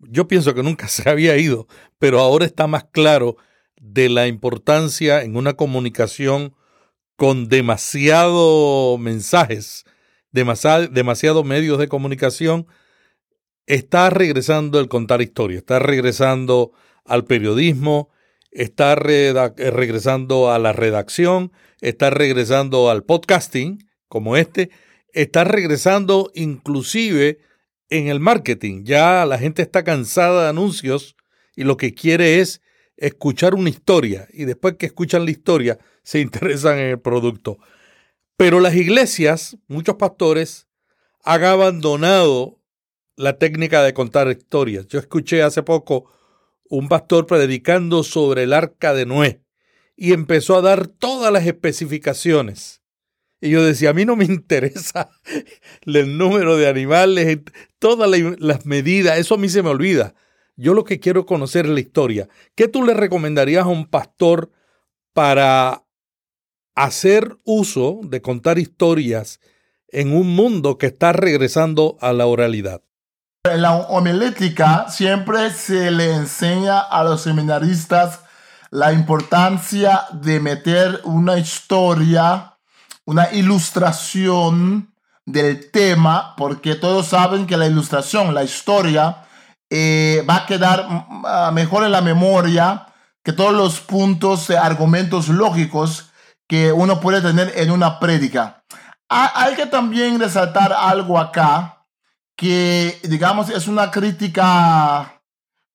yo 0.09 0.27
pienso 0.27 0.53
que 0.53 0.63
nunca 0.63 0.87
se 0.87 1.09
había 1.09 1.37
ido, 1.37 1.67
pero 1.99 2.19
ahora 2.19 2.45
está 2.45 2.67
más 2.67 2.85
claro 2.91 3.37
de 3.79 4.09
la 4.09 4.27
importancia 4.27 5.23
en 5.23 5.35
una 5.35 5.53
comunicación 5.53 6.55
con 7.15 7.49
demasiado 7.49 8.97
mensajes, 8.97 9.85
demasiado, 10.31 10.87
demasiados 10.87 11.45
medios 11.45 11.77
de 11.77 11.87
comunicación, 11.87 12.67
está 13.71 14.09
regresando 14.09 14.81
el 14.81 14.89
contar 14.89 15.21
historia, 15.21 15.59
está 15.59 15.79
regresando 15.79 16.73
al 17.05 17.23
periodismo, 17.23 18.09
está 18.51 18.95
regresando 18.95 20.51
a 20.51 20.59
la 20.59 20.73
redacción, 20.73 21.53
está 21.79 22.09
regresando 22.09 22.89
al 22.89 23.05
podcasting 23.05 23.87
como 24.09 24.35
este, 24.35 24.71
está 25.13 25.45
regresando 25.45 26.31
inclusive 26.35 27.39
en 27.89 28.07
el 28.07 28.19
marketing. 28.19 28.83
Ya 28.83 29.25
la 29.25 29.37
gente 29.37 29.61
está 29.61 29.85
cansada 29.85 30.43
de 30.43 30.49
anuncios 30.49 31.15
y 31.55 31.63
lo 31.63 31.77
que 31.77 31.93
quiere 31.93 32.41
es 32.41 32.61
escuchar 32.97 33.55
una 33.55 33.69
historia 33.69 34.27
y 34.33 34.43
después 34.43 34.75
que 34.75 34.87
escuchan 34.87 35.23
la 35.23 35.31
historia 35.31 35.79
se 36.03 36.19
interesan 36.19 36.77
en 36.77 36.89
el 36.89 36.99
producto. 36.99 37.57
Pero 38.35 38.59
las 38.59 38.75
iglesias, 38.75 39.55
muchos 39.69 39.95
pastores, 39.95 40.67
han 41.23 41.45
abandonado 41.45 42.60
la 43.21 43.37
técnica 43.37 43.83
de 43.83 43.93
contar 43.93 44.29
historias. 44.29 44.87
Yo 44.87 44.99
escuché 44.99 45.43
hace 45.43 45.63
poco 45.63 46.11
un 46.69 46.87
pastor 46.87 47.25
predicando 47.25 48.03
sobre 48.03 48.43
el 48.43 48.53
arca 48.53 48.93
de 48.93 49.05
Noé 49.05 49.41
y 49.95 50.13
empezó 50.13 50.57
a 50.57 50.61
dar 50.61 50.87
todas 50.87 51.31
las 51.31 51.45
especificaciones 51.45 52.81
y 53.41 53.49
yo 53.49 53.65
decía, 53.65 53.89
a 53.89 53.93
mí 53.93 54.05
no 54.05 54.15
me 54.15 54.25
interesa 54.29 55.09
el 55.85 56.17
número 56.17 56.55
de 56.55 56.67
animales, 56.67 57.39
todas 57.79 58.09
las 58.39 58.65
medidas, 58.65 59.17
eso 59.17 59.35
a 59.35 59.39
mí 59.39 59.49
se 59.49 59.63
me 59.63 59.69
olvida. 59.69 60.13
yo 60.55 60.75
lo 60.75 60.83
que 60.83 60.99
quiero 60.99 61.25
conocer 61.25 61.65
es 61.65 61.71
la 61.71 61.79
historia. 61.79 62.29
¿Qué 62.55 62.67
tú 62.67 62.85
le 62.85 62.93
recomendarías 62.93 63.65
a 63.65 63.69
un 63.69 63.87
pastor 63.87 64.51
para 65.13 65.83
hacer 66.75 67.37
uso 67.43 67.99
de 68.03 68.21
contar 68.21 68.59
historias 68.59 69.41
en 69.87 70.13
un 70.13 70.35
mundo 70.35 70.77
que 70.77 70.85
está 70.85 71.11
regresando 71.11 71.97
a 71.99 72.13
la 72.13 72.27
oralidad? 72.27 72.83
En 73.43 73.63
la 73.63 73.73
homilética 73.73 74.85
siempre 74.87 75.49
se 75.49 75.89
le 75.89 76.13
enseña 76.13 76.79
a 76.79 77.03
los 77.03 77.21
seminaristas 77.21 78.19
la 78.69 78.93
importancia 78.93 80.05
de 80.11 80.39
meter 80.39 81.01
una 81.05 81.39
historia, 81.39 82.57
una 83.03 83.31
ilustración 83.31 84.93
del 85.25 85.71
tema, 85.71 86.35
porque 86.37 86.75
todos 86.75 87.07
saben 87.07 87.47
que 87.47 87.57
la 87.57 87.65
ilustración, 87.65 88.35
la 88.35 88.43
historia, 88.43 89.23
eh, 89.71 90.23
va 90.29 90.35
a 90.35 90.45
quedar 90.45 90.87
mm, 90.87 91.23
ah, 91.25 91.51
mejor 91.51 91.83
en 91.83 91.93
la 91.93 92.01
memoria 92.01 92.85
que 93.23 93.33
todos 93.33 93.53
los 93.53 93.79
puntos, 93.79 94.51
argumentos 94.51 95.29
lógicos 95.29 96.11
que 96.47 96.71
uno 96.71 96.99
puede 96.99 97.21
tener 97.21 97.51
en 97.55 97.71
una 97.71 97.99
prédica. 97.99 98.63
Hay 99.09 99.55
que 99.55 99.65
también 99.65 100.19
resaltar 100.19 100.71
algo 100.71 101.17
acá 101.19 101.80
que, 102.41 102.99
digamos, 103.03 103.51
es 103.51 103.67
una 103.67 103.91
crítica 103.91 105.21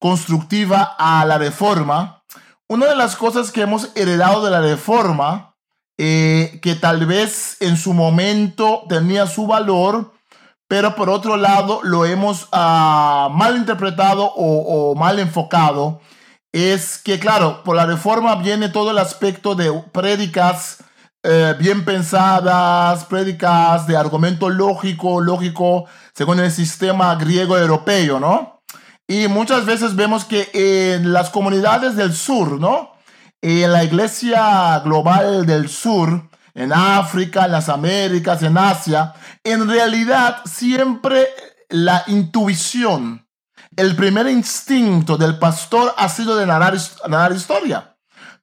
constructiva 0.00 0.96
a 0.98 1.24
la 1.24 1.38
reforma. 1.38 2.24
Una 2.66 2.86
de 2.86 2.96
las 2.96 3.14
cosas 3.14 3.52
que 3.52 3.62
hemos 3.62 3.92
heredado 3.94 4.44
de 4.44 4.50
la 4.50 4.60
reforma, 4.60 5.54
eh, 5.96 6.58
que 6.62 6.74
tal 6.74 7.06
vez 7.06 7.56
en 7.60 7.76
su 7.76 7.92
momento 7.94 8.82
tenía 8.88 9.28
su 9.28 9.46
valor, 9.46 10.12
pero 10.66 10.96
por 10.96 11.08
otro 11.08 11.36
lado 11.36 11.78
lo 11.84 12.04
hemos 12.04 12.48
uh, 12.52 13.30
mal 13.30 13.54
interpretado 13.56 14.24
o, 14.24 14.90
o, 14.90 14.96
mal 14.96 15.20
enfocado, 15.20 16.00
es 16.50 16.98
que, 16.98 17.20
claro, 17.20 17.62
por 17.62 17.76
la 17.76 17.86
reforma 17.86 18.34
viene 18.34 18.70
todo 18.70 18.90
el 18.90 18.98
aspecto 18.98 19.54
de 19.54 19.72
prédicas 19.92 20.78
eh, 21.28 21.56
bien 21.58 21.84
pensadas, 21.84 23.04
prédicas 23.06 23.88
de 23.88 23.96
argumento 23.96 24.48
lógico, 24.48 25.20
lógico, 25.20 25.86
según 26.14 26.38
el 26.38 26.52
sistema 26.52 27.16
griego 27.16 27.58
europeo, 27.58 28.20
¿no? 28.20 28.62
Y 29.08 29.26
muchas 29.26 29.66
veces 29.66 29.96
vemos 29.96 30.24
que 30.24 30.50
en 30.54 31.12
las 31.12 31.30
comunidades 31.30 31.96
del 31.96 32.14
sur, 32.14 32.60
¿no? 32.60 32.92
En 33.42 33.72
la 33.72 33.82
iglesia 33.82 34.80
global 34.84 35.46
del 35.46 35.68
sur, 35.68 36.30
en 36.54 36.72
África, 36.72 37.46
en 37.46 37.52
las 37.52 37.68
Américas, 37.68 38.44
en 38.44 38.56
Asia, 38.56 39.12
en 39.42 39.68
realidad 39.68 40.42
siempre 40.44 41.26
la 41.68 42.04
intuición, 42.06 43.26
el 43.74 43.96
primer 43.96 44.28
instinto 44.28 45.16
del 45.16 45.40
pastor 45.40 45.92
ha 45.96 46.08
sido 46.08 46.36
de 46.36 46.46
narrar, 46.46 46.76
narrar 47.08 47.32
historia. 47.32 47.95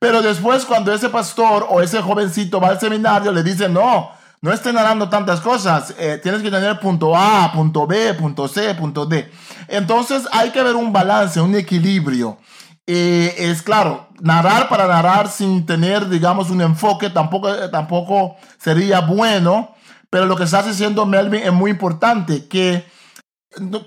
Pero 0.04 0.22
después 0.22 0.66
cuando 0.66 0.94
ese 0.94 1.08
pastor 1.08 1.66
o 1.70 1.80
ese 1.80 2.02
jovencito 2.02 2.60
va 2.60 2.68
al 2.68 2.78
seminario, 2.78 3.32
le 3.32 3.42
dicen, 3.42 3.72
no, 3.72 4.12
no 4.42 4.52
estén 4.52 4.76
narrando 4.76 5.08
tantas 5.08 5.40
cosas. 5.40 5.96
Eh, 5.98 6.20
tienes 6.22 6.42
que 6.42 6.52
tener 6.52 6.78
punto 6.78 7.16
A, 7.16 7.50
punto 7.54 7.88
B, 7.88 8.14
punto 8.16 8.50
C, 8.50 8.76
punto 8.76 9.06
D. 9.06 9.32
Entonces 9.70 10.28
hay 10.34 10.50
que 10.50 10.62
ver 10.62 10.76
un 10.76 10.92
balance, 10.92 11.40
un 11.40 11.56
equilibrio. 11.56 12.38
Eh, 12.86 13.34
es 13.38 13.62
claro, 13.62 14.10
narrar 14.20 14.68
para 14.68 14.88
narrar 14.88 15.30
sin 15.30 15.66
tener, 15.66 16.10
digamos, 16.10 16.50
un 16.50 16.60
enfoque 16.60 17.10
tampoco, 17.10 17.56
eh, 17.56 17.70
tampoco 17.70 18.36
sería 18.58 19.00
bueno. 19.00 19.74
Pero 20.10 20.26
lo 20.26 20.36
que 20.36 20.44
está 20.44 20.64
diciendo 20.64 21.06
Melvin 21.06 21.44
es 21.44 21.54
muy 21.54 21.72
importante, 21.72 22.50
que 22.50 22.86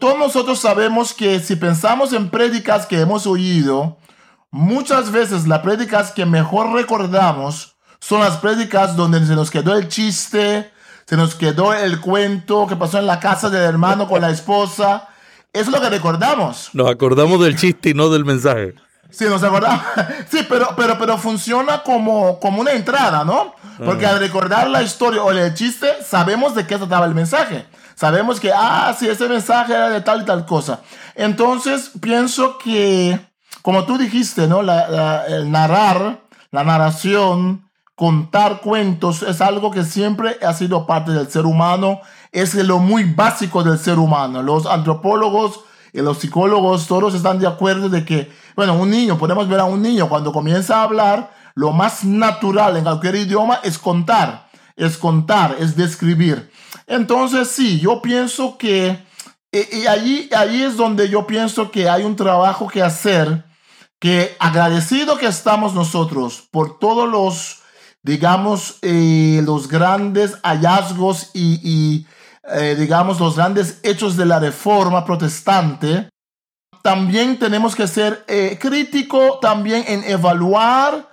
todos 0.01 0.19
nosotros 0.19 0.59
sabemos 0.59 1.13
que 1.13 1.41
si 1.41 1.57
pensamos 1.57 2.15
en 2.15 2.31
prédicas 2.31 2.87
que 2.87 3.01
hemos 3.01 3.27
oído, 3.27 3.99
muchas 4.57 5.13
veces 5.13 5.47
las 5.47 5.61
prédicas 5.61 6.13
que 6.13 6.25
mejor 6.25 6.73
recordamos 6.73 7.77
son 8.01 8.21
las 8.21 8.39
prédicas 8.39 8.97
donde 8.97 9.25
se 9.27 9.35
nos 9.35 9.51
quedó 9.51 9.77
el 9.77 9.89
chiste, 9.89 10.73
se 11.07 11.17
nos 11.17 11.35
quedó 11.35 11.75
el 11.75 12.01
cuento 12.01 12.67
que 12.67 12.75
pasó 12.75 12.99
en 12.99 13.07
la 13.07 13.21
casa 13.21 13.51
del 13.51 13.63
hermano 13.63 14.09
con 14.09 14.23
la 14.23 14.31
esposa. 14.31 15.09
Eso 15.53 15.71
es 15.71 15.77
lo 15.77 15.81
que 15.81 15.91
recordamos. 15.91 16.71
Nos 16.73 16.91
acordamos 16.91 17.41
del 17.41 17.57
chiste 17.57 17.91
y 17.91 17.95
no 17.95 18.09
del 18.09 18.25
mensaje. 18.25 18.75
Sí, 19.11 19.27
nos 19.27 19.43
acordamos. 19.43 19.83
Sí, 20.31 20.45
pero, 20.49 20.71
pero, 20.77 20.99
pero 20.99 21.19
funciona 21.19 21.83
como, 21.83 22.41
como 22.41 22.61
una 22.61 22.73
entrada, 22.73 23.25
¿no? 23.25 23.55
Porque 23.85 24.07
al 24.07 24.19
recordar 24.19 24.69
la 24.71 24.83
historia 24.83 25.23
o 25.23 25.31
el 25.31 25.55
chiste, 25.55 25.87
sabemos 26.03 26.55
de 26.55 26.67
qué 26.67 26.79
trataba 26.79 27.05
el 27.05 27.15
mensaje. 27.15 27.67
Sabemos 27.95 28.41
que, 28.41 28.51
ah, 28.55 28.95
sí, 28.99 29.07
ese 29.07 29.29
mensaje 29.29 29.75
era 29.75 29.91
de 29.91 30.01
tal 30.01 30.23
y 30.23 30.25
tal 30.25 30.47
cosa. 30.47 30.81
Entonces, 31.15 31.91
pienso 32.01 32.59
que, 32.59 33.21
como 33.67 33.85
tú 33.85 33.99
dijiste, 33.99 34.47
¿no? 34.47 34.61
el 34.61 35.51
narrar, 35.51 36.21
la 36.53 36.63
narración, 36.63 37.69
contar 37.97 38.61
cuentos 38.61 39.25
es 39.25 39.41
algo 39.41 39.73
que 39.73 39.83
siempre 39.83 40.39
ha 40.47 40.53
sido 40.53 40.87
parte 40.87 41.11
del 41.11 41.29
ser 41.29 41.47
humano, 41.47 42.01
es 42.31 42.55
lo 42.55 42.79
muy 42.79 43.03
básico 43.03 43.65
del 43.65 43.77
ser 43.77 43.99
humano. 43.99 44.41
Los 44.41 44.67
antropólogos 44.67 45.63
y 45.93 46.01
los 46.01 46.19
psicólogos 46.19 46.87
todos 46.87 47.13
están 47.17 47.41
de 47.41 47.49
acuerdo 47.49 47.89
de 47.89 48.05
que, 48.05 48.31
bueno, 48.55 48.75
un 48.75 48.89
niño, 48.89 49.19
podemos 49.19 49.49
ver 49.49 49.59
a 49.59 49.65
un 49.65 49.83
niño 49.83 50.09
cuando 50.09 50.33
comienza 50.33 50.77
a 50.77 50.83
hablar, 50.85 51.33
lo 51.57 51.73
más 51.73 52.05
natural 52.05 52.77
en 52.77 52.85
cualquier 52.85 53.17
idioma 53.17 53.59
es 53.65 53.81
contar, 53.81 54.49
es 54.77 54.97
contar, 54.97 55.57
es 55.59 55.75
describir. 55.75 56.53
Entonces, 56.87 57.49
sí, 57.49 57.81
yo 57.81 58.01
pienso 58.01 58.59
que, 58.59 59.05
y 59.51 59.89
allí, 59.89 60.31
allí 60.37 60.63
es 60.63 60.77
donde 60.77 61.09
yo 61.09 61.27
pienso 61.27 61.73
que 61.73 61.91
hay 61.91 62.05
un 62.05 62.15
trabajo 62.15 62.69
que 62.69 62.81
hacer, 62.81 63.45
que 63.99 64.37
agradecido 64.39 65.17
que 65.19 65.27
estamos 65.27 65.75
nosotros 65.75 66.47
por 66.51 66.79
todos 66.79 67.09
los 67.09 67.63
digamos, 68.07 68.79
eh, 68.83 69.43
los 69.45 69.67
grandes 69.67 70.37
hallazgos 70.45 71.31
y, 71.35 72.07
eh, 72.55 72.77
digamos, 72.79 73.19
los 73.19 73.35
grandes 73.35 73.81
hechos 73.83 74.17
de 74.17 74.25
la 74.25 74.39
reforma 74.39 75.05
protestante, 75.05 76.09
también 76.85 77.37
tenemos 77.37 77.75
que 77.75 77.89
ser 77.89 78.25
eh, 78.29 78.59
crítico 78.61 79.41
también 79.41 79.85
en 79.89 80.05
evaluar 80.05 81.09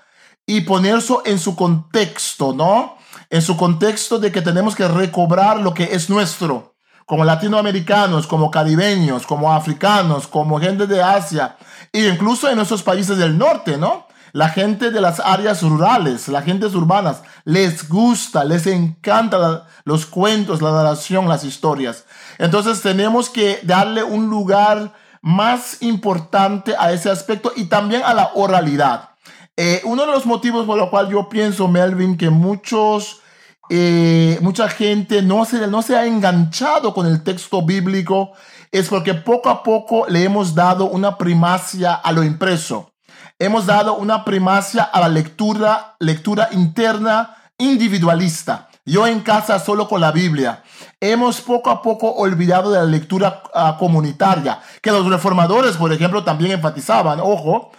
y 0.45 0.61
ponerse 0.61 1.15
en 1.25 1.39
su 1.39 1.55
contexto, 1.55 2.53
¿no? 2.53 2.95
En 3.31 3.41
su 3.41 3.57
contexto 3.57 4.19
de 4.19 4.31
que 4.31 4.43
tenemos 4.43 4.75
que 4.75 4.87
recobrar 4.87 5.59
lo 5.59 5.73
que 5.73 5.95
es 5.95 6.11
nuestro, 6.11 6.72
como 7.05 7.23
latinoamericanos, 7.23 8.27
como 8.27 8.49
caribeños, 8.51 9.25
como 9.25 9.51
africanos, 9.53 10.27
como 10.27 10.59
gente 10.59 10.87
de 10.87 11.01
Asia, 11.01 11.57
e 11.91 12.07
incluso 12.07 12.49
en 12.49 12.55
nuestros 12.55 12.83
países 12.83 13.17
del 13.17 13.37
norte, 13.37 13.77
¿no? 13.77 14.07
La 14.31 14.49
gente 14.49 14.89
de 14.89 14.99
las 14.99 15.19
áreas 15.19 15.61
rurales, 15.61 16.27
las 16.27 16.43
gentes 16.43 16.73
urbanas, 16.73 17.21
les 17.45 17.87
gusta, 17.87 18.43
les 18.43 18.65
encanta 18.65 19.67
los 19.83 20.07
cuentos, 20.07 20.61
la 20.61 20.71
narración, 20.71 21.29
las 21.29 21.43
historias. 21.43 22.05
Entonces 22.39 22.81
tenemos 22.81 23.29
que 23.29 23.59
darle 23.61 24.03
un 24.03 24.29
lugar 24.29 24.93
más 25.21 25.81
importante 25.83 26.75
a 26.77 26.91
ese 26.91 27.09
aspecto 27.11 27.53
y 27.55 27.65
también 27.65 28.01
a 28.03 28.13
la 28.13 28.31
oralidad. 28.33 29.11
Eh, 29.55 29.81
uno 29.85 30.05
de 30.05 30.11
los 30.11 30.25
motivos 30.25 30.65
por 30.65 30.79
lo 30.79 30.89
cual 30.89 31.09
yo 31.09 31.29
pienso, 31.29 31.67
Melvin, 31.67 32.17
que 32.17 32.31
muchos, 32.31 33.21
eh, 33.69 34.37
mucha 34.41 34.67
gente 34.69 35.21
no 35.21 35.45
se, 35.45 35.67
no 35.67 35.81
se 35.81 35.95
ha 35.95 36.05
enganchado 36.05 36.93
con 36.93 37.07
el 37.07 37.23
texto 37.23 37.61
bíblico 37.61 38.33
es 38.71 38.89
porque 38.89 39.13
poco 39.13 39.49
a 39.49 39.63
poco 39.63 40.05
le 40.07 40.23
hemos 40.23 40.55
dado 40.55 40.85
una 40.85 41.17
primacia 41.17 41.93
a 41.93 42.11
lo 42.11 42.23
impreso 42.23 42.93
hemos 43.39 43.65
dado 43.65 43.95
una 43.95 44.23
primacia 44.23 44.83
a 44.83 44.99
la 45.01 45.09
lectura, 45.09 45.95
lectura 45.99 46.49
interna 46.51 47.35
individualista. 47.57 48.69
Yo 48.85 49.07
en 49.07 49.21
casa 49.21 49.59
solo 49.59 49.87
con 49.87 50.01
la 50.01 50.11
Biblia. 50.11 50.63
Hemos 50.99 51.41
poco 51.41 51.69
a 51.69 51.81
poco 51.81 52.11
olvidado 52.11 52.71
de 52.71 52.79
la 52.79 52.85
lectura 52.85 53.43
uh, 53.53 53.77
comunitaria, 53.77 54.59
que 54.81 54.91
los 54.91 55.09
reformadores, 55.09 55.77
por 55.77 55.93
ejemplo, 55.93 56.23
también 56.23 56.51
enfatizaban. 56.51 57.19
Ojo, 57.21 57.71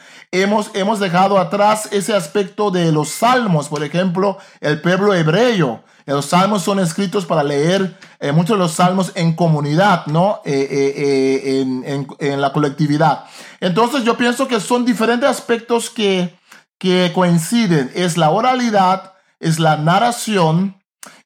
hemos, 0.42 0.70
hemos 0.74 1.00
dejado 1.00 1.38
atrás 1.38 1.88
ese 1.92 2.14
aspecto 2.14 2.70
de 2.70 2.92
los 2.92 3.10
salmos, 3.10 3.68
por 3.68 3.84
ejemplo, 3.84 4.38
el 4.60 4.80
pueblo 4.80 5.14
hebreo. 5.14 5.84
Los 6.06 6.26
salmos 6.26 6.62
son 6.62 6.80
escritos 6.80 7.24
para 7.24 7.42
leer 7.42 7.96
eh, 8.20 8.32
muchos 8.32 8.56
de 8.56 8.62
los 8.62 8.72
salmos 8.72 9.12
en 9.14 9.35
comunidad, 9.35 10.06
¿no? 10.06 10.42
Eh, 10.44 10.68
eh, 10.70 11.60
en, 11.60 11.85
en, 11.87 12.06
en, 12.18 12.40
la 12.40 12.52
colectividad. 12.52 13.24
Entonces 13.60 14.04
yo 14.04 14.16
pienso 14.16 14.46
que 14.46 14.60
son 14.60 14.85
diferentes 14.85 15.28
aspectos 15.28 15.88
que, 15.88 16.37
que 16.78 17.10
coinciden. 17.14 17.90
Es 17.94 18.18
la 18.18 18.30
oralidad, 18.30 19.14
es 19.40 19.58
la 19.58 19.76
narración 19.76 20.76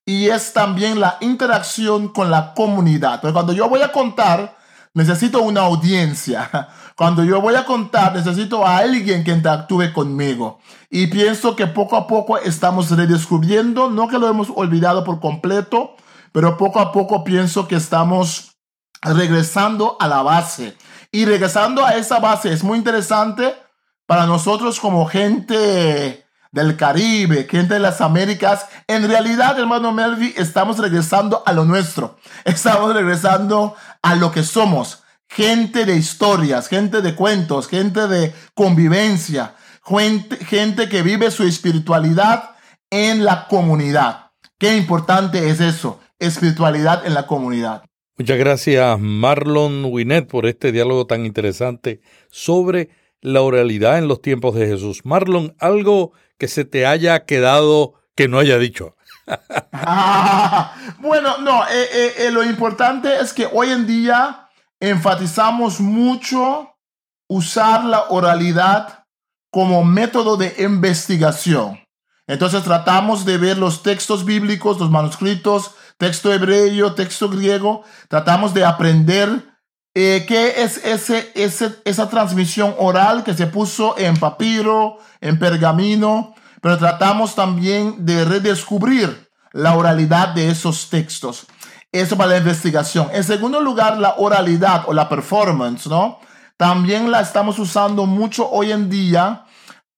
y 0.04 0.28
es 0.28 0.52
también 0.52 1.00
la 1.00 1.16
interacción 1.20 2.08
con 2.08 2.30
la 2.30 2.54
comunidad. 2.54 3.20
Cuando 3.32 3.52
yo 3.52 3.68
voy 3.68 3.82
a 3.82 3.90
contar, 3.90 4.56
necesito 4.94 5.42
una 5.42 5.62
audiencia. 5.62 6.68
Cuando 6.98 7.22
yo 7.22 7.40
voy 7.40 7.54
a 7.54 7.64
contar, 7.64 8.12
necesito 8.12 8.66
a 8.66 8.78
alguien 8.78 9.22
que 9.22 9.30
interactúe 9.30 9.92
conmigo. 9.92 10.58
Y 10.90 11.06
pienso 11.06 11.54
que 11.54 11.68
poco 11.68 11.96
a 11.96 12.08
poco 12.08 12.38
estamos 12.38 12.90
redescubriendo, 12.90 13.88
no 13.88 14.08
que 14.08 14.18
lo 14.18 14.28
hemos 14.28 14.48
olvidado 14.52 15.04
por 15.04 15.20
completo, 15.20 15.94
pero 16.32 16.56
poco 16.56 16.80
a 16.80 16.90
poco 16.90 17.22
pienso 17.22 17.68
que 17.68 17.76
estamos 17.76 18.56
regresando 19.00 19.96
a 20.00 20.08
la 20.08 20.22
base. 20.22 20.76
Y 21.12 21.24
regresando 21.24 21.86
a 21.86 21.92
esa 21.92 22.18
base, 22.18 22.52
es 22.52 22.64
muy 22.64 22.78
interesante 22.78 23.54
para 24.04 24.26
nosotros 24.26 24.80
como 24.80 25.06
gente 25.06 26.26
del 26.50 26.76
Caribe, 26.76 27.46
gente 27.48 27.74
de 27.74 27.80
las 27.80 28.00
Américas. 28.00 28.66
En 28.88 29.06
realidad, 29.06 29.56
hermano 29.56 29.92
Melvi, 29.92 30.34
estamos 30.36 30.78
regresando 30.78 31.44
a 31.46 31.52
lo 31.52 31.64
nuestro. 31.64 32.18
Estamos 32.44 32.92
regresando 32.92 33.76
a 34.02 34.16
lo 34.16 34.32
que 34.32 34.42
somos. 34.42 35.04
Gente 35.28 35.84
de 35.84 35.96
historias, 35.96 36.68
gente 36.68 37.02
de 37.02 37.14
cuentos, 37.14 37.68
gente 37.68 38.08
de 38.08 38.32
convivencia, 38.54 39.54
gente, 39.84 40.36
gente 40.44 40.88
que 40.88 41.02
vive 41.02 41.30
su 41.30 41.44
espiritualidad 41.44 42.56
en 42.90 43.24
la 43.24 43.46
comunidad. 43.46 44.32
Qué 44.58 44.76
importante 44.76 45.50
es 45.50 45.60
eso, 45.60 46.00
espiritualidad 46.18 47.06
en 47.06 47.14
la 47.14 47.26
comunidad. 47.26 47.84
Muchas 48.16 48.38
gracias 48.38 48.98
Marlon 48.98 49.84
Winet 49.84 50.26
por 50.26 50.46
este 50.46 50.72
diálogo 50.72 51.06
tan 51.06 51.24
interesante 51.24 52.00
sobre 52.30 52.90
la 53.20 53.42
oralidad 53.42 53.98
en 53.98 54.08
los 54.08 54.20
tiempos 54.20 54.56
de 54.56 54.66
Jesús. 54.66 55.04
Marlon, 55.04 55.54
algo 55.60 56.12
que 56.36 56.48
se 56.48 56.64
te 56.64 56.86
haya 56.86 57.24
quedado 57.24 57.94
que 58.14 58.26
no 58.26 58.40
haya 58.40 58.58
dicho. 58.58 58.96
bueno, 60.98 61.38
no, 61.38 61.64
eh, 61.68 61.88
eh, 61.92 62.14
eh, 62.18 62.30
lo 62.32 62.42
importante 62.42 63.20
es 63.20 63.32
que 63.32 63.48
hoy 63.52 63.70
en 63.70 63.86
día 63.86 64.47
enfatizamos 64.80 65.80
mucho 65.80 66.74
usar 67.28 67.84
la 67.84 68.04
oralidad 68.10 69.04
como 69.50 69.84
método 69.84 70.36
de 70.36 70.54
investigación. 70.58 71.80
Entonces 72.26 72.62
tratamos 72.62 73.24
de 73.24 73.38
ver 73.38 73.58
los 73.58 73.82
textos 73.82 74.24
bíblicos, 74.24 74.78
los 74.78 74.90
manuscritos, 74.90 75.72
texto 75.96 76.32
hebreo, 76.32 76.94
texto 76.94 77.28
griego, 77.28 77.82
tratamos 78.08 78.52
de 78.54 78.64
aprender 78.64 79.48
eh, 80.00 80.26
¿Qué 80.28 80.62
es 80.62 80.76
ese, 80.84 81.32
esa 81.84 82.08
transmisión 82.08 82.72
oral 82.78 83.24
que 83.24 83.34
se 83.34 83.48
puso 83.48 83.98
en 83.98 84.16
papiro, 84.16 84.98
en 85.20 85.40
pergamino? 85.40 86.36
Pero 86.60 86.78
tratamos 86.78 87.34
también 87.34 88.06
de 88.06 88.24
redescubrir 88.24 89.28
la 89.52 89.76
oralidad 89.76 90.28
de 90.28 90.50
esos 90.50 90.88
textos. 90.88 91.46
Eso 91.92 92.16
para 92.16 92.32
la 92.32 92.38
investigación. 92.38 93.08
En 93.12 93.24
segundo 93.24 93.60
lugar, 93.60 93.98
la 93.98 94.14
oralidad 94.18 94.84
o 94.86 94.92
la 94.92 95.08
performance, 95.08 95.86
¿no? 95.86 96.20
También 96.56 97.10
la 97.10 97.20
estamos 97.20 97.58
usando 97.58 98.04
mucho 98.04 98.50
hoy 98.50 98.72
en 98.72 98.90
día 98.90 99.46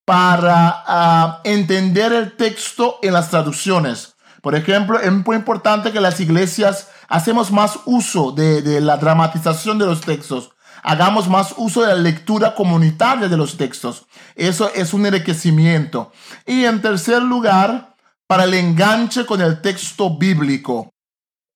para 0.05 0.84
ah, 0.86 1.41
entender 1.45 2.12
el 2.12 2.36
texto 2.36 2.99
en 3.03 3.12
las 3.12 3.30
traducciones. 3.30 4.14
Por 4.43 4.55
ejemplo, 4.55 4.99
es 4.99 5.12
muy 5.12 5.36
importante 5.36 5.93
que 5.93 6.01
las 6.01 6.20
iglesias 6.20 6.88
hacemos 7.09 7.51
más 7.51 7.78
uso 7.84 8.32
de, 8.32 8.80
la 8.80 8.97
dramatización 8.97 9.78
de 9.78 9.86
los 9.86 10.01
textos. 10.01 10.51
Hagamos 10.82 11.28
más 11.28 11.55
uso 11.59 11.82
de 11.82 11.88
la 11.88 11.95
lectura 11.95 12.55
comunitaria 12.55 13.28
de 13.28 13.36
los 13.36 13.57
textos. 13.57 14.07
Eso 14.34 14.70
es 14.74 14.95
un 14.95 15.05
enriquecimiento. 15.05 16.11
Y 16.47 16.64
en 16.64 16.80
tercer 16.80 17.22
lugar, 17.22 17.95
para 18.26 18.45
el 18.45 18.55
enganche 18.55 19.26
con 19.26 19.41
el 19.41 19.61
texto 19.61 20.16
bíblico. 20.16 20.93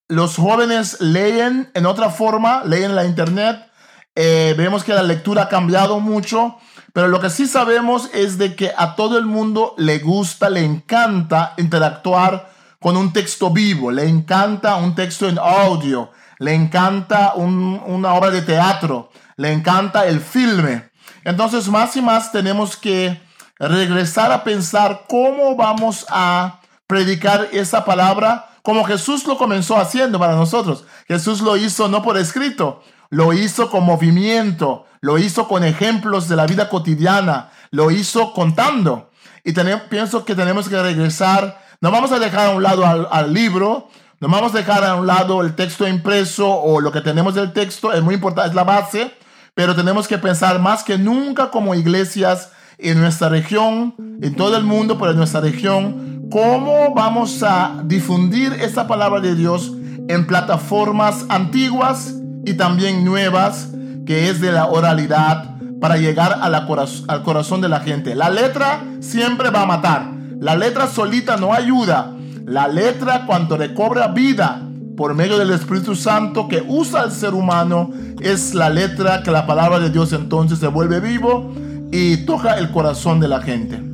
Los 0.09 0.37
jóvenes 0.37 1.01
leen 1.01 1.71
en 1.73 1.87
otra 1.87 2.11
forma, 2.11 2.63
leen 2.65 2.91
en 2.91 2.95
la 2.95 3.07
internet. 3.07 3.71
Eh, 4.15 4.55
vemos 4.57 4.85
que 4.85 4.93
la 4.93 5.03
lectura 5.03 5.45
ha 5.45 5.49
cambiado 5.49 5.99
mucho, 5.99 6.57
pero 6.93 7.09
lo 7.09 7.21
que 7.21 7.31
sí 7.31 7.47
sabemos 7.47 8.11
es 8.13 8.37
de 8.37 8.55
que 8.55 8.71
a 8.77 8.97
todo 8.97 9.17
el 9.17 9.25
mundo 9.25 9.75
le 9.79 10.01
gusta, 10.01 10.51
le 10.51 10.63
encanta 10.63 11.55
interactuar 11.57 12.51
con 12.81 12.99
un 12.99 13.15
texto 13.15 13.51
vivo, 13.51 13.91
le 13.91 14.07
encanta 14.07 14.77
un 14.77 14.95
texto 14.95 15.27
en 15.27 15.39
audio, 15.39 16.11
le 16.39 16.53
encanta 16.53 17.33
una 17.35 18.13
obra 18.13 18.31
de 18.31 18.43
teatro, 18.43 19.11
le 19.37 19.53
encanta 19.53 20.07
el 20.07 20.21
filme. 20.21 20.91
Entonces, 21.25 21.67
más 21.69 21.97
y 21.97 22.03
más 22.03 22.31
tenemos 22.31 22.77
que 22.77 23.23
regresar 23.59 24.31
a 24.33 24.45
pensar 24.45 25.05
cómo 25.09 25.57
vamos 25.57 26.05
a 26.11 26.61
predicar 26.95 27.49
esa 27.51 27.85
palabra 27.85 28.51
como 28.63 28.85
Jesús 28.85 29.27
lo 29.27 29.37
comenzó 29.37 29.77
haciendo 29.79 30.21
para 30.21 30.37
nosotros. 30.37 30.85
Jesús 31.09 31.41
lo 31.41 31.57
hizo 31.57 31.89
no 31.89 32.05
por 32.05 32.17
escrito, 32.17 32.85
lo 33.11 33.33
hizo 33.33 33.69
con 33.69 33.83
movimiento, 33.83 34.87
lo 35.01 35.19
hizo 35.19 35.49
con 35.49 35.65
ejemplos 35.65 36.29
de 36.29 36.37
la 36.37 36.47
vida 36.47 36.69
cotidiana, 36.69 37.51
lo 37.73 37.91
hizo 37.91 38.33
contando. 38.33 39.11
Y 39.43 39.53
pienso 39.91 40.25
que 40.25 40.37
tenemos 40.37 40.69
que 40.69 40.81
regresar 40.81 41.65
no 41.81 41.91
vamos 41.91 42.13
a 42.13 42.21
dejar 42.21 42.47
a 42.47 42.51
un 42.51 42.63
lado 42.63 42.87
al, 43.11 43.35
libro, 43.35 43.89
no 44.21 44.29
vamos 44.29 44.55
a 44.55 44.59
dejar 44.59 44.85
a 44.85 44.95
un 44.95 45.09
lado 45.09 45.43
el 45.43 45.57
texto 45.57 45.87
impreso 45.89 46.49
o 46.49 46.81
lo 46.81 46.93
que 46.93 47.01
tenemos 47.01 47.35
del 47.35 47.53
texto, 47.53 47.93
es 47.93 48.03
muy 48.03 48.15
importante, 48.15 48.51
es 48.51 48.55
la 48.55 48.63
base, 48.63 49.13
pero 49.53 49.75
tenemos 49.75 50.07
que 50.07 50.17
pensar 50.17 50.61
más 50.61 50.85
que 50.85 50.97
nunca 50.97 51.51
como 51.51 51.75
iglesias 51.75 52.53
en 52.79 53.01
nuestra 53.01 53.29
región, 53.29 53.97
en 54.23 54.35
todo 54.37 54.57
el 54.57 54.65
mundo, 54.65 54.97
pero 54.97 55.11
en 55.11 55.17
nuestra 55.17 55.41
región, 55.41 56.14
cómo 56.35 56.93
vamos 56.93 57.45
a 57.45 57.81
difundir 57.85 58.55
esa 58.55 58.89
palabra 58.89 59.21
de 59.21 59.37
Dios 59.37 59.73
en 60.09 60.27
plataformas 60.27 61.27
antiguas 61.29 62.13
y 62.45 62.55
también 62.55 63.05
nuevas, 63.05 63.69
que 64.05 64.29
es 64.29 64.41
de 64.41 64.51
la 64.51 64.67
oralidad, 64.67 65.55
para 65.81 65.97
llegar 65.97 66.41
al 66.43 67.23
corazón 67.23 67.61
de 67.61 67.69
la 67.69 67.79
gente. 67.79 68.17
La 68.17 68.31
letra 68.31 68.83
siempre 68.99 69.51
va 69.51 69.63
a 69.63 69.67
matar. 69.67 70.11
La 70.41 70.57
letra 70.57 70.89
solita 70.89 71.37
no 71.37 71.55
ayuda. 71.55 72.13
La 72.45 72.67
letra 72.67 73.27
cuando 73.27 73.57
recobra 73.57 74.09
vida 74.09 74.61
por 74.97 75.15
medio 75.15 75.39
del 75.39 75.53
Espíritu 75.53 75.95
Santo 75.95 76.49
que 76.49 76.65
usa 76.67 77.03
al 77.03 77.13
ser 77.13 77.33
humano 77.33 77.93
es 78.21 78.55
la 78.55 78.71
letra 78.71 79.23
que 79.23 79.31
la 79.31 79.47
palabra 79.47 79.79
de 79.79 79.91
Dios 79.91 80.13
entonces 80.13 80.59
se 80.59 80.67
vuelve 80.67 80.99
vivo 80.99 81.53
y 81.93 82.27
toca 82.27 82.59
el 82.59 82.73
corazón 82.73 83.21
de 83.21 83.29
la 83.29 83.41
gente. 83.41 83.94